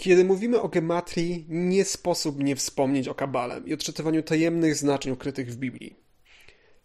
Kiedy 0.00 0.24
mówimy 0.24 0.60
o 0.60 0.68
gematrii, 0.68 1.46
nie 1.48 1.84
sposób 1.84 2.42
nie 2.42 2.56
wspomnieć 2.56 3.08
o 3.08 3.14
kabale 3.14 3.60
i 3.64 3.74
odczytywaniu 3.74 4.22
tajemnych 4.22 4.74
znaczeń 4.76 5.12
ukrytych 5.12 5.52
w 5.52 5.56
Biblii. 5.56 5.96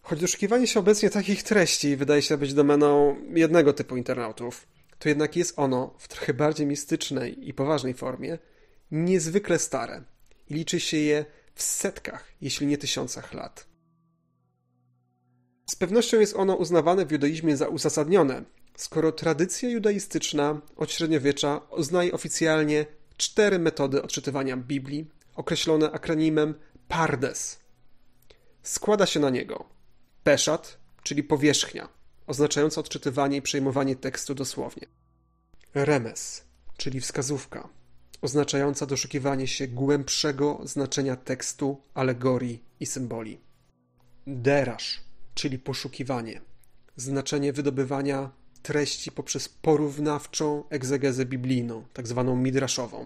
Choć 0.02 0.20
doszukiwanie 0.20 0.68
się 0.68 0.80
obecnie 0.80 1.10
takich 1.10 1.44
treści 1.44 1.96
wydaje 1.96 2.22
się 2.22 2.38
być 2.38 2.54
domeną 2.54 3.16
jednego 3.34 3.74
typu 3.74 3.98
internautów, 3.98 4.68
to 5.00 5.10
jednak 5.10 5.36
jest 5.36 5.60
ono 5.60 5.96
w 5.98 6.08
trochę 6.08 6.34
bardziej 6.34 6.68
mistycznej 6.68 7.50
i 7.50 7.54
poważnej 7.54 7.94
formie 7.94 8.38
niezwykle 8.92 9.60
stare 9.60 10.04
i 10.50 10.54
liczy 10.54 10.80
się 10.80 10.98
je 10.98 11.26
w 11.54 11.64
setkach, 11.64 12.32
jeśli 12.42 12.68
nie 12.68 12.78
tysiącach 12.78 13.34
lat. 13.34 13.68
Z 15.70 15.76
pewnością 15.76 16.20
jest 16.20 16.36
ono 16.36 16.56
uznawane 16.56 17.06
w 17.06 17.12
judaizmie 17.12 17.58
za 17.58 17.68
uzasadnione, 17.68 18.44
skoro 18.76 19.12
tradycja 19.12 19.70
judaistyczna 19.70 20.62
od 20.76 20.92
średniowiecza 20.92 21.62
uznaje 21.72 22.12
oficjalnie 22.12 22.86
cztery 23.18 23.60
metody 23.60 24.04
odczytywania 24.04 24.58
Biblii, 24.58 25.12
określone 25.36 25.92
akronimem 25.92 26.54
PARDES. 26.88 27.60
Składa 28.64 29.06
się 29.06 29.20
na 29.20 29.30
niego 29.30 29.66
Peszat, 30.24 30.78
czyli 31.04 31.24
powierzchnia, 31.24 31.90
oznaczająca 32.28 32.82
odczytywanie 32.82 33.38
i 33.38 33.42
przejmowanie 33.42 33.96
tekstu 33.96 34.36
dosłownie. 34.36 34.88
Remes, 35.74 36.46
czyli 36.78 37.02
wskazówka, 37.02 37.70
oznaczająca 38.22 38.86
doszukiwanie 38.86 39.48
się 39.48 39.68
głębszego 39.68 40.60
znaczenia 40.64 41.16
tekstu, 41.16 41.82
alegorii 41.94 42.64
i 42.80 42.86
symboli. 42.86 43.40
Derasz, 44.28 45.02
czyli 45.34 45.60
poszukiwanie, 45.60 46.42
znaczenie 46.96 47.54
wydobywania 47.54 48.32
treści 48.66 49.12
poprzez 49.12 49.50
porównawczą 49.50 50.64
egzegezę 50.70 51.26
biblijną, 51.26 51.86
tak 51.94 52.08
zwaną 52.08 52.36
midraszową. 52.36 53.06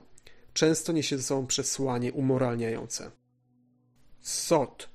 Często 0.53 0.91
niesie 0.91 1.17
ze 1.17 1.23
sobą 1.23 1.47
przesłanie 1.47 2.13
umoralniające. 2.13 3.11
Sot, 4.21 4.89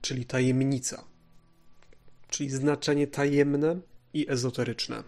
czyli 0.00 0.24
tajemnica, 0.24 1.04
czyli 2.28 2.50
znaczenie 2.50 3.06
tajemne 3.06 3.80
i 4.14 4.30
ezoteryczne. 4.30 5.04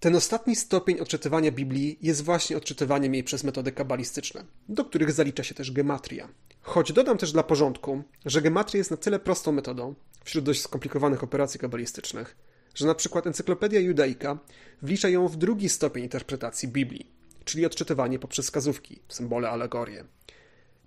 Ten 0.00 0.16
ostatni 0.16 0.56
stopień 0.56 1.00
odczytywania 1.00 1.52
Biblii 1.52 1.98
jest 2.02 2.24
właśnie 2.24 2.56
odczytywaniem 2.56 3.14
jej 3.14 3.24
przez 3.24 3.44
metody 3.44 3.72
kabalistyczne, 3.72 4.44
do 4.68 4.84
których 4.84 5.12
zalicza 5.12 5.44
się 5.44 5.54
też 5.54 5.72
gematria. 5.72 6.28
Choć 6.60 6.92
dodam 6.92 7.18
też 7.18 7.32
dla 7.32 7.42
porządku, 7.42 8.02
że 8.26 8.42
gematria 8.42 8.78
jest 8.78 8.90
na 8.90 8.96
tyle 8.96 9.18
prostą 9.18 9.52
metodą, 9.52 9.94
wśród 10.24 10.44
dość 10.44 10.60
skomplikowanych 10.60 11.24
operacji 11.24 11.60
kabalistycznych, 11.60 12.36
że 12.74 12.86
na 12.86 12.94
przykład 12.94 13.26
Encyklopedia 13.26 13.80
Judaika 13.80 14.38
wlicza 14.82 15.08
ją 15.08 15.28
w 15.28 15.36
drugi 15.36 15.68
stopień 15.68 16.04
interpretacji 16.04 16.68
Biblii, 16.68 17.06
czyli 17.44 17.66
odczytywanie 17.66 18.18
poprzez 18.18 18.44
wskazówki, 18.44 19.00
symbole, 19.08 19.50
alegorie. 19.50 20.04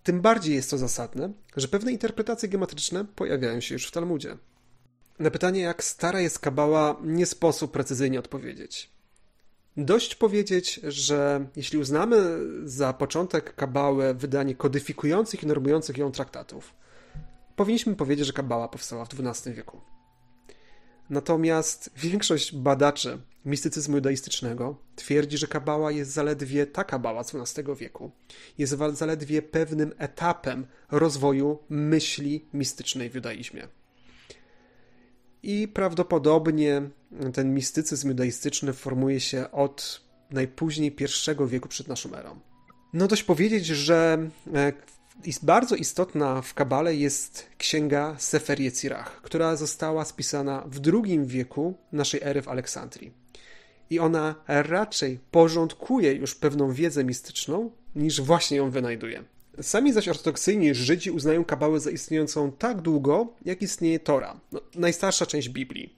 Tym 0.03 0.21
bardziej 0.21 0.55
jest 0.55 0.69
to 0.69 0.77
zasadne, 0.77 1.33
że 1.55 1.67
pewne 1.67 1.91
interpretacje 1.91 2.49
geometryczne 2.49 3.05
pojawiają 3.05 3.61
się 3.61 3.75
już 3.75 3.87
w 3.87 3.91
Talmudzie. 3.91 4.37
Na 5.19 5.31
pytanie, 5.31 5.61
jak 5.61 5.83
stara 5.83 6.21
jest 6.21 6.39
Kabała, 6.39 6.95
nie 7.03 7.25
sposób 7.25 7.71
precyzyjnie 7.71 8.19
odpowiedzieć. 8.19 8.89
Dość 9.77 10.15
powiedzieć, 10.15 10.79
że 10.83 11.47
jeśli 11.55 11.77
uznamy 11.77 12.39
za 12.63 12.93
początek 12.93 13.55
Kabałę 13.55 14.13
wydanie 14.13 14.55
kodyfikujących 14.55 15.43
i 15.43 15.47
normujących 15.47 15.97
ją 15.97 16.11
traktatów, 16.11 16.73
powinniśmy 17.55 17.95
powiedzieć, 17.95 18.25
że 18.25 18.33
Kabała 18.33 18.67
powstała 18.67 19.05
w 19.05 19.09
XII 19.19 19.53
wieku. 19.53 19.81
Natomiast 21.09 21.89
większość 21.95 22.55
badaczy 22.55 23.19
mistycyzmu 23.45 23.95
judaistycznego 23.95 24.77
twierdzi, 24.95 25.37
że 25.37 25.47
kabała 25.47 25.91
jest 25.91 26.11
zaledwie 26.11 26.65
ta 26.65 26.83
kabała 26.83 27.21
XII 27.21 27.63
wieku. 27.79 28.11
Jest 28.57 28.73
zaledwie 28.91 29.41
pewnym 29.41 29.93
etapem 29.97 30.67
rozwoju 30.91 31.59
myśli 31.69 32.45
mistycznej 32.53 33.09
w 33.09 33.15
judaizmie. 33.15 33.67
I 35.43 35.67
prawdopodobnie 35.67 36.89
ten 37.33 37.53
mistycyzm 37.53 38.07
judaistyczny 38.07 38.73
formuje 38.73 39.19
się 39.19 39.51
od 39.51 40.01
najpóźniej 40.31 40.91
I 40.91 41.47
wieku 41.47 41.69
przed 41.69 41.87
naszą 41.87 42.15
erą. 42.15 42.39
No 42.93 43.07
dość 43.07 43.23
powiedzieć, 43.23 43.65
że 43.65 44.29
e, 45.25 45.31
bardzo 45.43 45.75
istotna 45.75 46.41
w 46.41 46.53
Kabale 46.53 46.95
jest 46.95 47.47
księga 47.57 48.15
Sefer 48.17 48.61
Yetzirach, 48.61 49.21
która 49.21 49.55
została 49.55 50.05
spisana 50.05 50.63
w 50.65 50.79
II 50.93 51.19
wieku 51.25 51.73
naszej 51.91 52.21
ery 52.23 52.41
w 52.41 52.47
Aleksandrii. 52.47 53.11
I 53.89 53.99
ona 53.99 54.35
raczej 54.47 55.19
porządkuje 55.31 56.13
już 56.13 56.35
pewną 56.35 56.71
wiedzę 56.71 57.03
mistyczną, 57.03 57.71
niż 57.95 58.21
właśnie 58.21 58.57
ją 58.57 58.69
wynajduje. 58.71 59.23
Sami 59.61 59.93
zaś 59.93 60.07
ortodoksyjni 60.07 60.75
Żydzi 60.75 61.11
uznają 61.11 61.45
Kabałę 61.45 61.79
za 61.79 61.91
istniejącą 61.91 62.51
tak 62.51 62.81
długo, 62.81 63.33
jak 63.45 63.61
istnieje 63.61 63.99
Tora, 63.99 64.39
no, 64.51 64.61
najstarsza 64.75 65.25
część 65.25 65.49
Biblii. 65.49 65.95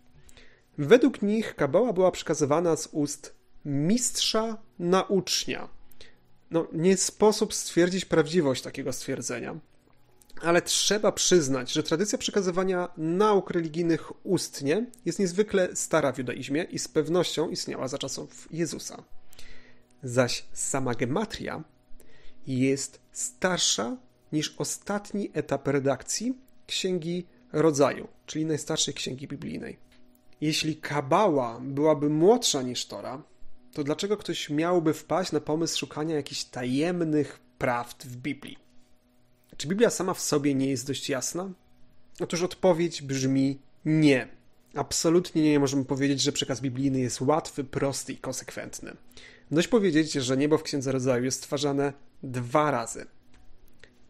Według 0.78 1.22
nich 1.22 1.56
Kabała 1.56 1.94
była 1.94 2.12
przekazywana 2.12 2.76
z 2.76 2.90
ust 2.92 3.34
mistrza 3.66 4.58
na 4.80 5.04
ucznia, 5.04 5.68
no, 6.52 6.68
nie 6.74 6.98
sposób 6.98 7.54
stwierdzić 7.54 8.06
prawdziwość 8.06 8.62
takiego 8.62 8.94
stwierdzenia, 8.94 9.60
ale 10.42 10.62
trzeba 10.62 11.12
przyznać, 11.12 11.72
że 11.72 11.84
tradycja 11.84 12.18
przekazywania 12.18 12.90
nauk 12.98 13.52
religijnych 13.52 14.26
ustnie 14.26 14.86
jest 15.06 15.20
niezwykle 15.20 15.76
stara 15.76 16.12
w 16.12 16.18
judaizmie 16.18 16.64
i 16.64 16.80
z 16.80 16.88
pewnością 16.88 17.50
istniała 17.50 17.88
za 17.88 17.98
czasów 17.98 18.48
Jezusa. 18.52 19.04
Zaś 20.04 20.46
sama 20.54 20.96
gematria 20.96 21.64
jest 22.48 23.02
starsza 23.12 23.98
niż 24.32 24.56
ostatni 24.58 25.32
etap 25.34 25.68
redakcji 25.68 26.38
Księgi 26.68 27.26
Rodzaju, 27.52 28.08
czyli 28.26 28.46
najstarszej 28.46 28.94
księgi 28.94 29.28
biblijnej. 29.28 29.78
Jeśli 30.42 30.76
Kabała 30.76 31.60
byłaby 31.60 32.10
młodsza 32.10 32.62
niż 32.62 32.86
Tora, 32.86 33.24
to 33.74 33.84
dlaczego 33.84 34.18
ktoś 34.18 34.50
miałby 34.50 34.94
wpaść 34.94 35.32
na 35.32 35.40
pomysł 35.40 35.80
szukania 35.80 36.16
jakichś 36.16 36.44
tajemnych 36.44 37.40
prawd 37.58 38.06
w 38.06 38.16
Biblii? 38.18 38.58
Czy 39.58 39.68
Biblia 39.68 39.90
sama 39.90 40.14
w 40.14 40.22
sobie 40.22 40.56
nie 40.56 40.70
jest 40.70 40.88
dość 40.88 41.10
jasna? 41.10 41.50
Otóż 42.20 42.44
odpowiedź 42.44 43.02
brzmi 43.02 43.60
nie. 43.86 44.28
Absolutnie 44.76 45.42
nie 45.42 45.60
możemy 45.60 45.86
powiedzieć, 45.86 46.22
że 46.22 46.32
przekaz 46.32 46.62
biblijny 46.62 47.00
jest 47.00 47.22
łatwy, 47.22 47.64
prosty 47.64 48.14
i 48.14 48.18
konsekwentny. 48.18 48.96
Dość 49.52 49.68
powiedzieć, 49.68 50.12
że 50.12 50.38
niebo 50.38 50.58
w 50.58 50.64
Księdze 50.64 50.92
Rodzaju 50.92 51.24
jest 51.26 51.38
stwarzane 51.38 51.94
dwa 52.24 52.72
razy. 52.72 53.06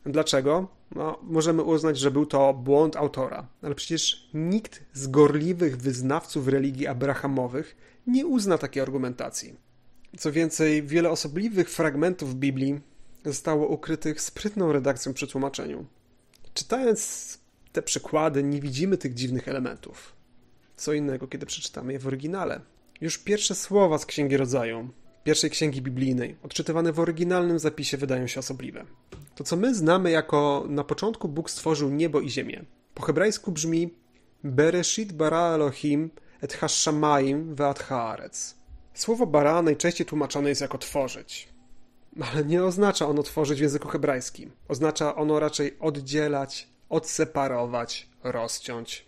Dlaczego? 0.06 0.68
No, 0.96 1.20
możemy 1.24 1.64
uznać, 1.64 2.00
że 2.00 2.12
był 2.12 2.26
to 2.26 2.54
błąd 2.54 2.96
autora, 2.96 3.48
ale 3.62 3.76
przecież 3.76 4.30
nikt 4.34 4.84
z 4.94 5.08
gorliwych 5.08 5.78
wyznawców 5.78 6.48
religii 6.48 6.88
abrahamowych 6.88 7.76
nie 8.10 8.26
uzna 8.26 8.58
takiej 8.58 8.84
argumentacji. 8.84 9.56
Co 10.18 10.32
więcej, 10.32 10.84
wiele 10.84 11.10
osobliwych 11.10 11.70
fragmentów 11.70 12.36
Biblii 12.36 12.80
zostało 13.26 13.68
ukrytych 13.68 14.22
sprytną 14.22 14.72
redakcją 14.72 15.14
przy 15.14 15.28
tłumaczeniu. 15.28 15.86
Czytając 16.54 17.38
te 17.72 17.82
przykłady, 17.82 18.44
nie 18.44 18.62
widzimy 18.62 18.98
tych 18.98 19.14
dziwnych 19.14 19.48
elementów. 19.48 20.14
Co 20.76 20.94
innego, 20.94 21.28
kiedy 21.28 21.46
przeczytamy 21.46 21.94
je 21.94 22.00
w 22.00 22.08
oryginale. 22.08 22.62
Już 23.02 23.18
pierwsze 23.18 23.56
słowa 23.56 23.98
z 23.98 24.06
Księgi 24.06 24.38
Rodzaju, 24.38 24.90
pierwszej 25.24 25.50
księgi 25.50 25.82
biblijnej, 25.82 26.36
odczytywane 26.44 26.94
w 26.94 27.00
oryginalnym 27.00 27.60
zapisie, 27.60 27.98
wydają 27.98 28.28
się 28.28 28.40
osobliwe. 28.40 28.86
To, 29.36 29.44
co 29.44 29.56
my 29.56 29.76
znamy 29.76 30.12
jako 30.12 30.66
na 30.70 30.84
początku 30.84 31.28
Bóg 31.28 31.50
stworzył 31.50 31.90
niebo 31.90 32.22
i 32.22 32.30
ziemię, 32.30 32.66
po 32.94 33.04
hebrajsku 33.04 33.52
brzmi 33.52 33.94
Bereshit 34.44 35.14
bara 35.14 35.56
Elohim 35.56 36.10
et 36.42 36.54
hashamaim 36.54 37.56
ve'at 37.56 37.80
haaretz. 37.80 38.56
Słowo 38.94 39.26
bara 39.26 39.62
najczęściej 39.62 40.08
tłumaczone 40.08 40.50
jest 40.50 40.62
jako 40.62 40.78
tworzyć. 40.78 41.50
Ale 42.32 42.46
nie 42.46 42.64
oznacza 42.64 43.08
ono 43.08 43.24
tworzyć 43.24 43.60
w 43.60 43.62
języku 43.62 43.88
hebrajskim. 43.88 44.52
Oznacza 44.68 45.16
ono 45.16 45.40
raczej 45.40 45.80
oddzielać, 45.80 46.68
odseparować, 46.90 48.10
rozciąć. 48.24 49.06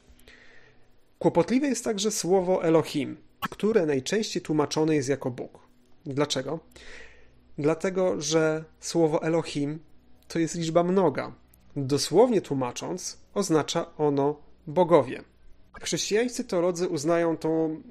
Kłopotliwe 1.19 1.67
jest 1.67 1.83
także 1.83 2.11
słowo 2.11 2.63
Elohim, 2.63 3.17
które 3.49 3.85
najczęściej 3.85 4.41
tłumaczone 4.41 4.95
jest 4.95 5.09
jako 5.09 5.31
Bóg. 5.31 5.59
Dlaczego? 6.05 6.59
Dlatego, 7.57 8.21
że 8.21 8.63
słowo 8.79 9.23
Elohim 9.23 9.79
to 10.27 10.39
jest 10.39 10.55
liczba 10.55 10.83
mnoga. 10.83 11.31
Dosłownie 11.75 12.41
tłumacząc, 12.41 13.17
oznacza 13.33 13.85
ono 13.97 14.35
bogowie. 14.67 15.23
Chrześcijańscy 15.79 16.43
teolodzy 16.43 16.87
uznają 16.87 17.37
tą 17.37 17.81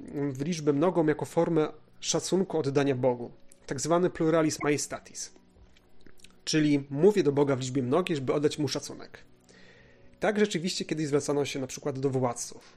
liczbę 0.44 0.72
mnogą 0.72 1.06
jako 1.06 1.24
formę 1.24 1.68
szacunku 2.00 2.58
oddania 2.58 2.94
Bogu, 2.94 3.30
tak 3.66 3.80
zwany 3.80 4.10
pluralis 4.10 4.58
majestatis. 4.64 5.32
Czyli 6.44 6.86
mówię 6.90 7.22
do 7.22 7.32
Boga 7.32 7.56
w 7.56 7.60
liczbie 7.60 7.82
mnogiej, 7.82 8.16
żeby 8.16 8.32
oddać 8.32 8.58
mu 8.58 8.68
szacunek. 8.68 9.18
Tak 10.20 10.38
rzeczywiście 10.38 10.84
kiedyś 10.84 11.06
zwracano 11.06 11.44
się 11.44 11.60
na 11.60 11.66
przykład 11.66 11.98
do 11.98 12.10
władców. 12.10 12.76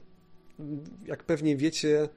Jak 1.06 1.24
pewnie 1.24 1.56
wiecie, 1.56 2.08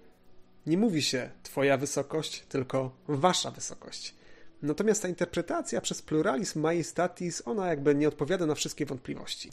nie 0.66 0.78
mówi 0.78 1.02
się 1.02 1.30
Twoja 1.44 1.78
wysokość, 1.78 2.46
tylko 2.50 2.92
Wasza 3.08 3.52
wysokość. 3.52 4.16
Natomiast 4.62 5.02
ta 5.02 5.08
interpretacja 5.08 5.82
przez 5.82 6.02
pluralizm 6.02 6.60
majestatis, 6.62 7.42
ona 7.46 7.68
jakby 7.68 7.96
nie 7.96 8.08
odpowiada 8.08 8.46
na 8.46 8.56
wszystkie 8.56 8.86
wątpliwości. 8.86 9.52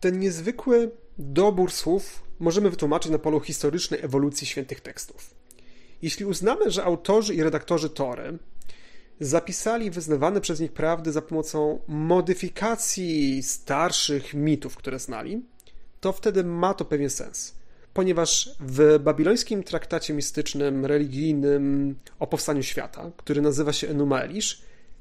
Ten 0.00 0.18
niezwykły 0.18 0.90
dobór 1.18 1.72
słów 1.72 2.22
możemy 2.38 2.70
wytłumaczyć 2.70 3.12
na 3.12 3.18
polu 3.18 3.40
historycznej 3.40 4.00
ewolucji 4.02 4.46
świętych 4.46 4.80
tekstów. 4.80 5.34
Jeśli 6.02 6.24
uznamy, 6.24 6.70
że 6.70 6.84
autorzy 6.84 7.34
i 7.34 7.42
redaktorzy 7.42 7.90
Tory 7.90 8.38
zapisali 9.20 9.90
wyznawane 9.90 10.40
przez 10.40 10.60
nich 10.60 10.72
prawdy 10.72 11.12
za 11.12 11.22
pomocą 11.22 11.80
modyfikacji 11.88 13.42
starszych 13.42 14.34
mitów, 14.34 14.76
które 14.76 14.98
znali, 14.98 15.42
to 16.00 16.12
wtedy 16.12 16.44
ma 16.44 16.74
to 16.74 16.84
pewien 16.84 17.10
sens. 17.10 17.54
Ponieważ 17.94 18.50
w 18.60 18.98
babilońskim 18.98 19.62
traktacie 19.62 20.14
mistycznym, 20.14 20.86
religijnym 20.86 21.94
o 22.18 22.26
powstaniu 22.26 22.62
świata, 22.62 23.10
który 23.16 23.42
nazywa 23.42 23.72
się 23.72 23.88
Enuma 23.88 24.22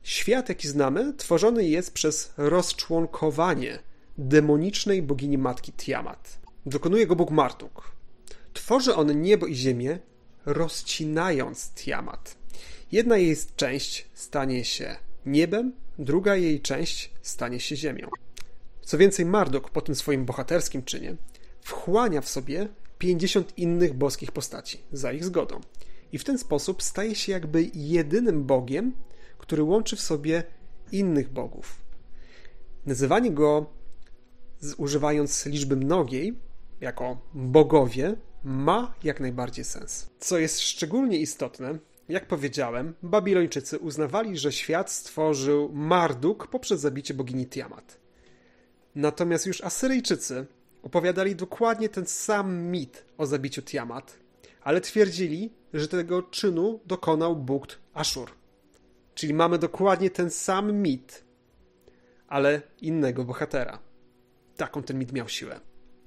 świat, 0.04 0.50
jaki 0.50 0.68
znamy, 0.68 1.14
tworzony 1.18 1.68
jest 1.68 1.94
przez 1.94 2.34
rozczłonkowanie 2.38 3.80
demonicznej 4.20 5.02
bogini 5.02 5.38
matki 5.38 5.72
Tiamat. 5.74 6.40
Dokonuje 6.66 7.08
go 7.08 7.16
Bóg 7.16 7.32
Martuk. 7.32 7.92
Tworzy 8.54 8.96
on 8.96 9.22
niebo 9.22 9.48
i 9.48 9.56
ziemię, 9.56 10.00
rozcinając 10.46 11.74
Tiamat. 11.74 12.36
Jedna 12.92 13.18
jej 13.18 13.36
część 13.56 14.08
stanie 14.14 14.66
się 14.66 14.96
niebem, 15.26 15.74
druga 16.00 16.36
jej 16.36 16.62
część 16.62 17.12
stanie 17.22 17.60
się 17.60 17.76
ziemią. 17.76 18.10
Co 18.82 18.98
więcej, 18.98 19.26
Marduk 19.26 19.70
po 19.70 19.82
tym 19.82 19.96
swoim 19.96 20.26
bohaterskim 20.26 20.84
czynie 20.84 21.16
wchłania 21.62 22.22
w 22.22 22.30
sobie 22.30 22.68
50 22.98 23.58
innych 23.58 23.94
boskich 23.94 24.32
postaci 24.32 24.80
za 24.92 25.12
ich 25.12 25.26
zgodą. 25.26 25.60
I 26.12 26.18
w 26.18 26.24
ten 26.24 26.38
sposób 26.38 26.84
staje 26.84 27.16
się 27.16 27.32
jakby 27.32 27.70
jedynym 27.74 28.44
Bogiem, 28.44 28.94
który 29.38 29.64
łączy 29.64 29.96
w 29.96 30.02
sobie 30.02 30.44
innych 30.92 31.30
bogów. 31.30 31.76
Nazywanie 32.86 33.32
go, 33.32 33.79
używając 34.78 35.46
liczby 35.46 35.76
mnogiej, 35.76 36.40
jako 36.82 37.18
bogowie, 37.34 38.16
ma 38.44 38.94
jak 39.04 39.20
najbardziej 39.20 39.66
sens. 39.66 40.10
Co 40.20 40.38
jest 40.38 40.60
szczególnie 40.60 41.18
istotne, 41.18 41.80
jak 42.10 42.28
powiedziałem, 42.28 42.94
Babilończycy 43.04 43.80
uznawali, 43.80 44.38
że 44.38 44.52
świat 44.52 44.92
stworzył 44.92 45.70
Marduk 45.74 46.48
poprzez 46.48 46.80
zabicie 46.80 47.14
bogini 47.14 47.48
Tiamat. 47.48 48.00
Natomiast 48.96 49.46
już 49.46 49.64
Asyryjczycy 49.64 50.46
opowiadali 50.84 51.36
dokładnie 51.36 51.90
ten 51.90 52.06
sam 52.06 52.62
mit 52.62 53.06
o 53.18 53.26
zabiciu 53.26 53.62
Tiamat, 53.62 54.20
ale 54.62 54.82
twierdzili, 54.82 55.54
że 55.74 55.88
tego 55.88 56.24
czynu 56.24 56.80
dokonał 56.86 57.36
Bóg 57.36 57.68
Aszur. 57.94 58.32
Czyli 59.16 59.34
mamy 59.34 59.58
dokładnie 59.58 60.10
ten 60.10 60.30
sam 60.30 60.74
mit, 60.74 61.24
ale 62.28 62.62
innego 62.82 63.24
bohatera. 63.24 63.89
Taką 64.60 64.84
ten 64.84 65.00
mit 65.00 65.12
miał 65.12 65.30
siłę. 65.30 65.60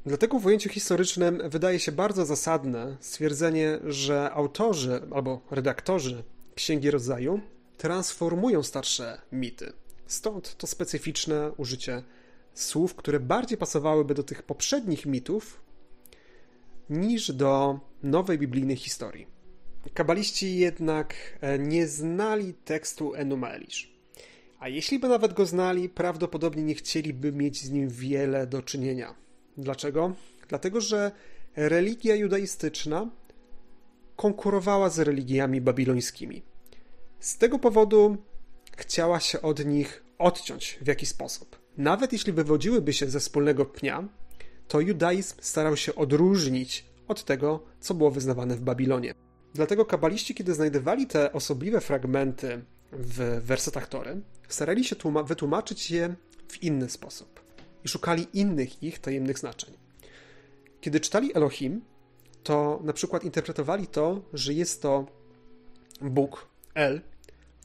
Dlatego 0.07 0.39
w 0.39 0.47
ujęciu 0.47 0.69
historycznym 0.69 1.43
wydaje 1.45 1.79
się 1.79 1.93
bardzo 1.93 2.27
zasadne 2.27 2.97
stwierdzenie, 3.01 3.79
że 3.85 4.31
autorzy 4.31 5.01
albo 5.15 5.41
redaktorzy 5.51 6.25
Księgi 6.55 6.91
Rodzaju 6.91 7.41
transformują 7.77 8.63
starsze 8.63 9.21
mity. 9.33 9.73
Stąd 10.07 10.57
to 10.57 10.67
specyficzne 10.67 11.53
użycie 11.57 12.03
słów, 12.55 12.95
które 12.95 13.21
bardziej 13.21 13.59
pasowałyby 13.59 14.15
do 14.15 14.23
tych 14.23 14.43
poprzednich 14.43 15.07
mitów 15.07 15.61
niż 16.91 17.33
do 17.33 17.81
nowej 18.03 18.39
biblijnej 18.39 18.77
historii. 18.77 19.27
Kabaliści 19.95 20.57
jednak 20.57 21.15
e, 21.41 21.59
nie 21.59 21.87
znali 21.87 22.55
tekstu 22.55 23.15
Enuma 23.15 23.49
Elish. 23.49 23.92
A 24.63 24.69
jeśli 24.69 24.99
by 24.99 25.09
nawet 25.09 25.33
go 25.33 25.47
znali, 25.47 25.89
prawdopodobnie 25.89 26.63
nie 26.63 26.75
chcieliby 26.75 27.33
mieć 27.33 27.63
z 27.63 27.71
nim 27.71 27.89
wiele 27.89 28.47
do 28.47 28.63
czynienia. 28.63 29.15
Dlaczego? 29.57 30.13
Dlatego, 30.49 30.81
że 30.81 31.13
religia 31.57 32.15
judaistyczna 32.15 33.11
konkurowała 34.17 34.91
z 34.91 34.99
religiami 34.99 35.61
babilońskimi. 35.61 36.43
Z 37.21 37.39
tego 37.39 37.59
powodu 37.59 38.17
chciała 38.77 39.21
się 39.21 39.43
od 39.43 39.65
nich 39.65 40.05
odciąć 40.19 40.79
w 40.83 40.87
jakiś 40.87 41.09
sposób. 41.09 41.59
Nawet 41.77 42.13
jeśli 42.13 42.33
wywodziłyby 42.33 42.93
się 42.93 43.07
ze 43.07 43.21
wspólnego 43.21 43.65
pnia, 43.65 44.09
to 44.69 44.81
judaizm 44.81 45.37
starał 45.41 45.77
się 45.77 45.95
odróżnić 45.95 46.87
od 47.09 47.25
tego, 47.25 47.63
co 47.81 47.95
było 47.95 48.11
wyznawane 48.11 48.57
w 48.57 48.61
Babilonie. 48.61 49.15
Dlatego 49.55 49.85
kabaliści, 49.85 50.35
kiedy 50.35 50.55
znajdowali 50.55 51.07
te 51.07 51.33
osobliwe 51.33 51.81
fragmenty 51.81 52.65
w 52.93 53.41
wersetach 53.45 53.89
Tory, 53.89 54.21
starali 54.49 54.85
się 54.85 54.97
wytłumaczyć 55.25 55.91
je 55.91 56.15
w 56.49 56.63
inny 56.63 56.91
sposób 56.91 57.41
i 57.85 57.89
szukali 57.89 58.27
innych 58.33 58.83
ich 58.83 58.99
tajemnych 58.99 59.39
znaczeń. 59.39 59.75
Kiedy 60.81 61.01
czytali 61.01 61.37
Elohim, 61.37 61.85
to 62.43 62.81
na 62.85 62.93
przykład 62.93 63.25
interpretowali 63.25 63.87
to, 63.87 64.23
że 64.33 64.53
jest 64.53 64.83
to 64.83 65.07
Bóg, 66.01 66.47
El, 66.75 67.01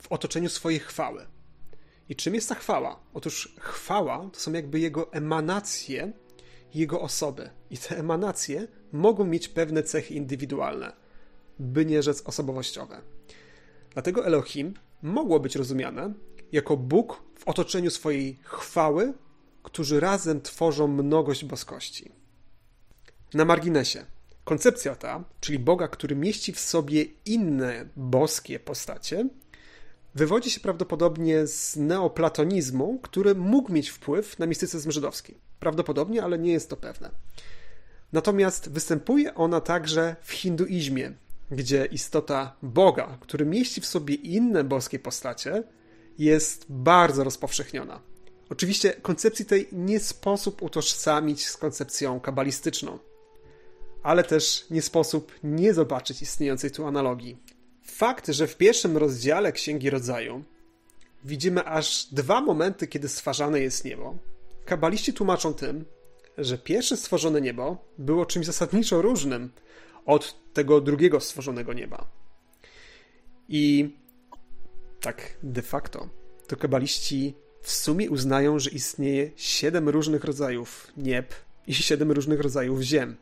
w 0.01 0.11
otoczeniu 0.11 0.49
swojej 0.49 0.79
chwały. 0.79 1.25
I 2.09 2.15
czym 2.15 2.35
jest 2.35 2.49
ta 2.49 2.55
chwała? 2.55 2.99
Otóż 3.13 3.55
chwała 3.59 4.29
to 4.33 4.39
są 4.39 4.53
jakby 4.53 4.79
jego 4.79 5.13
emanacje, 5.13 6.11
jego 6.73 7.01
osoby. 7.01 7.49
I 7.69 7.77
te 7.77 7.97
emanacje 7.97 8.67
mogą 8.91 9.25
mieć 9.25 9.47
pewne 9.47 9.83
cechy 9.83 10.13
indywidualne, 10.13 10.93
by 11.59 11.85
nie 11.85 12.03
rzec 12.03 12.21
osobowościowe. 12.25 13.01
Dlatego 13.93 14.25
Elohim 14.25 14.73
mogło 15.01 15.39
być 15.39 15.55
rozumiane 15.55 16.13
jako 16.51 16.77
Bóg 16.77 17.23
w 17.39 17.47
otoczeniu 17.47 17.91
swojej 17.91 18.39
chwały, 18.43 19.13
którzy 19.63 19.99
razem 19.99 20.41
tworzą 20.41 20.87
mnogość 20.87 21.45
boskości. 21.45 22.11
Na 23.33 23.45
marginesie. 23.45 24.05
Koncepcja 24.43 24.95
ta, 24.95 25.23
czyli 25.39 25.59
Boga, 25.59 25.87
który 25.87 26.15
mieści 26.15 26.53
w 26.53 26.59
sobie 26.59 27.05
inne 27.25 27.85
boskie 27.95 28.59
postacie, 28.59 29.29
wywodzi 30.15 30.51
się 30.51 30.59
prawdopodobnie 30.59 31.47
z 31.47 31.75
neoplatonizmu, 31.75 32.99
który 32.99 33.35
mógł 33.35 33.71
mieć 33.71 33.89
wpływ 33.89 34.39
na 34.39 34.45
mistycyzm 34.45 34.91
żydowski. 34.91 35.33
Prawdopodobnie, 35.59 36.23
ale 36.23 36.39
nie 36.39 36.51
jest 36.51 36.69
to 36.69 36.77
pewne. 36.77 37.11
Natomiast 38.13 38.69
występuje 38.69 39.35
ona 39.35 39.61
także 39.61 40.15
w 40.21 40.31
hinduizmie, 40.31 41.11
gdzie 41.51 41.85
istota 41.85 42.55
Boga, 42.61 43.17
który 43.21 43.45
mieści 43.45 43.81
w 43.81 43.85
sobie 43.85 44.15
inne 44.15 44.63
boskie 44.63 44.99
postacie, 44.99 45.63
jest 46.17 46.65
bardzo 46.69 47.23
rozpowszechniona. 47.23 48.01
Oczywiście 48.49 48.93
koncepcji 48.93 49.45
tej 49.45 49.67
nie 49.71 49.99
sposób 49.99 50.61
utożsamić 50.61 51.47
z 51.47 51.57
koncepcją 51.57 52.19
kabalistyczną, 52.19 52.99
ale 54.03 54.23
też 54.23 54.65
nie 54.69 54.81
sposób 54.81 55.31
nie 55.43 55.73
zobaczyć 55.73 56.21
istniejącej 56.21 56.71
tu 56.71 56.85
analogii. 56.85 57.37
Fakt, 57.83 58.27
że 58.27 58.47
w 58.47 58.57
pierwszym 58.57 58.97
rozdziale 58.97 59.51
Księgi 59.51 59.89
Rodzaju 59.89 60.43
widzimy 61.23 61.65
aż 61.65 62.07
dwa 62.11 62.41
momenty, 62.41 62.87
kiedy 62.87 63.09
stwarzane 63.09 63.59
jest 63.59 63.85
niebo, 63.85 64.17
kabaliści 64.65 65.13
tłumaczą 65.13 65.53
tym, 65.53 65.85
że 66.37 66.57
pierwsze 66.57 66.97
stworzone 66.97 67.41
niebo 67.41 67.77
było 67.97 68.25
czymś 68.25 68.45
zasadniczo 68.45 69.01
różnym 69.01 69.51
od 70.05 70.35
tego 70.57 70.81
drugiego 70.81 71.19
stworzonego 71.19 71.73
nieba. 71.73 72.07
I 73.49 73.89
tak 74.99 75.37
de 75.43 75.61
facto 75.61 76.09
to 76.47 76.55
kabaliści 76.55 77.33
w 77.61 77.71
sumie 77.71 78.09
uznają, 78.09 78.59
że 78.59 78.69
istnieje 78.69 79.31
siedem 79.35 79.89
różnych 79.89 80.23
rodzajów 80.23 80.91
nieb 80.97 81.35
i 81.67 81.73
siedem 81.73 82.11
różnych 82.11 82.39
rodzajów 82.39 82.81
ziem. 82.81 83.15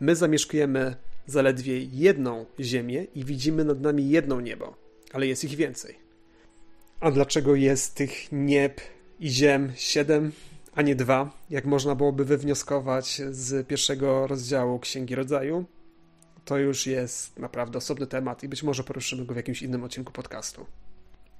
My 0.00 0.16
zamieszkujemy 0.16 0.96
zaledwie 1.26 1.82
jedną 1.82 2.46
ziemię 2.60 3.06
i 3.14 3.24
widzimy 3.24 3.64
nad 3.64 3.80
nami 3.80 4.10
jedno 4.10 4.40
niebo, 4.40 4.76
ale 5.12 5.26
jest 5.26 5.44
ich 5.44 5.56
więcej. 5.56 5.98
A 7.00 7.10
dlaczego 7.10 7.54
jest 7.54 7.94
tych 7.94 8.32
nieb 8.32 8.80
i 9.20 9.28
ziem 9.28 9.72
siedem, 9.76 10.32
a 10.74 10.82
nie 10.82 10.94
dwa, 10.94 11.30
jak 11.50 11.64
można 11.64 11.94
byłoby 11.94 12.24
wywnioskować 12.24 13.22
z 13.30 13.66
pierwszego 13.66 14.26
rozdziału 14.26 14.78
Księgi 14.78 15.14
Rodzaju? 15.14 15.64
To 16.44 16.58
już 16.58 16.86
jest 16.86 17.38
naprawdę 17.38 17.78
osobny 17.78 18.06
temat 18.06 18.42
i 18.42 18.48
być 18.48 18.62
może 18.62 18.84
poruszymy 18.84 19.24
go 19.24 19.34
w 19.34 19.36
jakimś 19.36 19.62
innym 19.62 19.84
odcinku 19.84 20.12
podcastu 20.12 20.66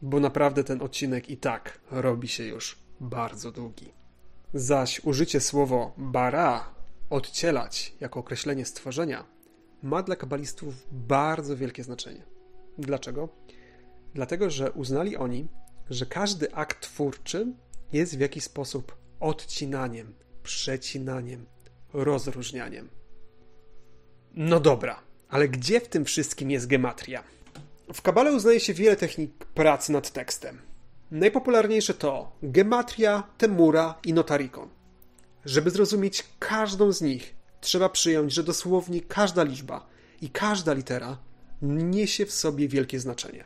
bo 0.04 0.20
naprawdę 0.20 0.64
ten 0.64 0.82
odcinek 0.82 1.30
i 1.30 1.36
tak 1.36 1.80
robi 1.90 2.28
się 2.28 2.44
już 2.44 2.78
bardzo 3.00 3.52
długi. 3.52 3.92
Zaś 4.54 5.00
użycie 5.04 5.40
słowo 5.40 5.92
bara, 5.96 6.74
odcielać, 7.10 7.94
jako 8.00 8.20
określenie 8.20 8.64
stworzenia, 8.64 9.24
ma 9.82 10.02
dla 10.02 10.16
kabalistów 10.16 10.74
bardzo 10.92 11.56
wielkie 11.56 11.84
znaczenie. 11.84 12.22
Dlaczego? 12.78 13.28
Dlatego, 14.14 14.50
że 14.50 14.72
uznali 14.72 15.16
oni, 15.16 15.48
że 15.90 16.06
każdy 16.06 16.54
akt 16.54 16.80
twórczy 16.80 17.52
jest 17.92 18.16
w 18.16 18.20
jakiś 18.20 18.44
sposób 18.44 18.96
odcinaniem, 19.20 20.14
przecinaniem, 20.42 21.46
rozróżnianiem. 21.92 22.88
No 24.36 24.60
dobra, 24.60 25.00
ale 25.28 25.48
gdzie 25.48 25.80
w 25.80 25.88
tym 25.88 26.04
wszystkim 26.04 26.50
jest 26.50 26.66
gematria? 26.66 27.24
W 27.94 28.02
Kabale 28.02 28.32
uznaje 28.32 28.60
się 28.60 28.74
wiele 28.74 28.96
technik 28.96 29.44
pracy 29.44 29.92
nad 29.92 30.10
tekstem. 30.10 30.58
Najpopularniejsze 31.10 31.94
to 31.94 32.32
gematria, 32.42 33.22
temura 33.38 33.94
i 34.04 34.12
notarikon. 34.12 34.68
Żeby 35.44 35.70
zrozumieć 35.70 36.24
każdą 36.38 36.92
z 36.92 37.02
nich, 37.02 37.34
trzeba 37.60 37.88
przyjąć, 37.88 38.32
że 38.32 38.42
dosłownie 38.42 39.00
każda 39.00 39.42
liczba 39.42 39.86
i 40.20 40.30
każda 40.30 40.72
litera 40.72 41.18
niesie 41.62 42.26
w 42.26 42.32
sobie 42.32 42.68
wielkie 42.68 43.00
znaczenie. 43.00 43.44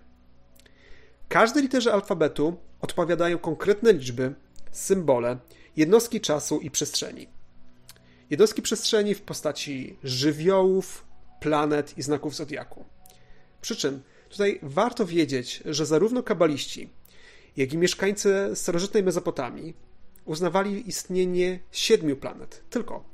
Każdej 1.28 1.62
literze 1.62 1.92
alfabetu 1.92 2.57
odpowiadają 2.80 3.38
konkretne 3.38 3.92
liczby, 3.92 4.35
symbole, 4.71 5.38
jednostki 5.76 6.21
czasu 6.21 6.61
i 6.61 6.71
przestrzeni. 6.71 7.38
Jednostki 8.30 8.62
przestrzeni 8.62 9.14
w 9.14 9.23
postaci 9.23 9.97
żywiołów, 10.04 11.04
planet 11.40 11.99
i 11.99 12.02
znaków 12.02 12.37
zodiaku. 12.37 12.85
Przy 13.61 13.76
czym 13.76 14.02
tutaj 14.28 14.58
warto 14.62 15.06
wiedzieć, 15.06 15.62
że 15.64 15.87
zarówno 15.87 16.23
kabaliści, 16.23 16.90
jak 17.56 17.73
i 17.73 17.78
mieszkańcy 17.78 18.50
starożytnej 18.54 19.02
Mezopotamii 19.02 19.76
uznawali 20.25 20.88
istnienie 20.88 21.61
siedmiu 21.70 22.16
planet. 22.16 22.64
Tylko 22.70 23.04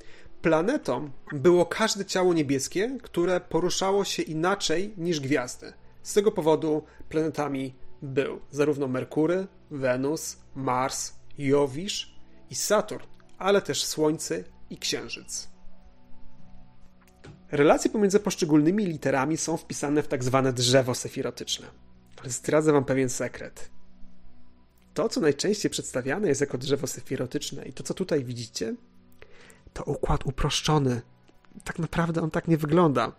planetą 0.43 1.11
było 1.33 1.67
każde 1.67 2.05
ciało 2.05 2.35
niebieskie, 2.35 2.99
które 3.03 3.41
poruszało 3.41 4.05
się 4.05 4.23
inaczej 4.23 4.95
niż 4.97 5.21
gwiazdy. 5.21 5.73
Z 6.03 6.15
tego 6.15 6.33
powodu 6.33 6.83
planetami 7.09 7.75
był 8.03 8.41
zarówno 8.51 8.89
Merkury, 8.89 9.47
Wenus, 9.71 10.37
Mars, 10.55 11.13
Jowisz 11.39 12.15
i 12.51 12.55
Saturn, 12.55 13.05
ale 13.39 13.63
też 13.63 13.85
Słońce 13.85 14.45
i 14.71 14.77
Księżyc. 14.77 15.49
Relacje 17.51 17.91
pomiędzy 17.91 18.21
poszczególnymi 18.21 18.87
literami 18.87 19.37
są 19.37 19.57
wpisane 19.57 20.03
w 20.03 20.09
tak 20.09 20.25
zwane 20.25 20.53
drzewo 20.53 20.95
sefirotyczne. 20.95 21.67
Ale 22.23 22.31
zdradzę 22.31 22.73
wam 22.73 22.85
pewien 22.85 23.09
sekret. 23.09 23.71
To, 24.95 25.09
co 25.09 25.21
najczęściej 25.21 25.71
przedstawiane 25.71 26.29
jest 26.29 26.41
jako 26.41 26.59
drzewo 26.59 26.87
sefirotyczne 26.87 27.65
i 27.65 27.73
to, 27.73 27.83
co 27.83 27.95
tutaj 27.95 28.25
widzicie, 28.25 28.75
to 29.73 29.85
układ 29.85 30.27
uproszczony. 30.27 31.03
Tak 31.65 31.79
naprawdę 31.79 32.23
on 32.23 32.31
tak 32.31 32.49
nie 32.49 32.57
wygląda. 32.57 33.13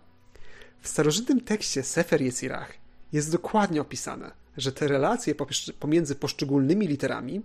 W 0.80 0.88
starożytnym 0.88 1.40
tekście 1.40 1.82
Sefer 1.82 2.22
Yetzirach 2.22 2.72
jest 3.12 3.32
dokładnie 3.32 3.80
opisane, 3.80 4.30
że 4.56 4.72
te 4.72 4.88
relacje 4.88 5.34
pomiędzy 5.78 6.14
poszczególnymi 6.14 6.86
literami 6.86 7.42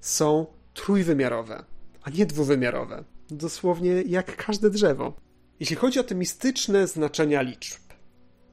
są 0.00 0.46
trójwymiarowe, 0.74 1.64
a 2.02 2.10
nie 2.10 2.26
dwuwymiarowe. 2.26 3.04
Dosłownie 3.32 4.02
jak 4.02 4.36
każde 4.46 4.70
drzewo. 4.70 5.12
Jeśli 5.60 5.76
chodzi 5.76 6.00
o 6.00 6.04
te 6.04 6.14
mistyczne 6.14 6.86
znaczenia 6.86 7.42
liczb, 7.42 7.80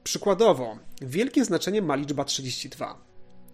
przykładowo, 0.04 0.78
wielkie 1.02 1.44
znaczenie 1.44 1.82
ma 1.82 1.94
liczba 1.94 2.24
32 2.24 3.04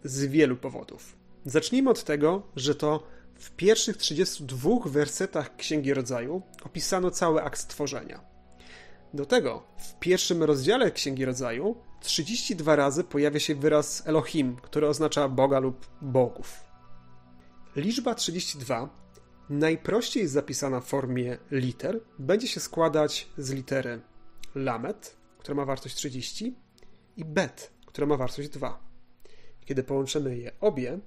z 0.05 0.25
wielu 0.25 0.57
powodów. 0.57 1.17
Zacznijmy 1.45 1.91
od 1.91 2.05
tego, 2.05 2.43
że 2.57 2.75
to 2.75 3.07
w 3.35 3.51
pierwszych 3.51 3.97
32 3.97 4.71
wersetach 4.87 5.57
Księgi 5.57 5.95
Rodzaju 5.95 6.43
opisano 6.65 7.11
cały 7.11 7.43
akt 7.43 7.61
stworzenia. 7.61 8.21
Do 9.15 9.27
tego 9.27 9.63
w 9.79 9.99
pierwszym 9.99 10.43
rozdziale 10.43 10.91
Księgi 10.91 11.25
Rodzaju 11.25 11.77
32 12.01 12.77
razy 12.77 13.05
pojawia 13.05 13.41
się 13.41 13.55
wyraz 13.55 14.03
Elohim, 14.07 14.57
który 14.57 14.89
oznacza 14.89 15.29
Boga 15.29 15.59
lub 15.59 15.87
bogów. 16.03 16.65
Liczba 17.77 18.15
32 18.15 19.06
najprościej 19.51 20.29
zapisana 20.29 20.81
w 20.81 20.87
formie 20.87 21.39
liter 21.51 22.01
będzie 22.19 22.49
się 22.49 22.61
składać 22.61 23.29
z 23.39 23.51
litery 23.51 24.01
lamet, 24.55 25.17
która 25.39 25.55
ma 25.55 25.65
wartość 25.65 25.95
30 25.95 26.57
i 27.17 27.25
bet, 27.25 27.73
która 27.87 28.07
ma 28.07 28.17
wartość 28.17 28.49
2. 28.49 28.87
Kiedy 29.65 29.83
połączymy 29.83 30.37
je 30.37 30.53
obie, 30.61 30.99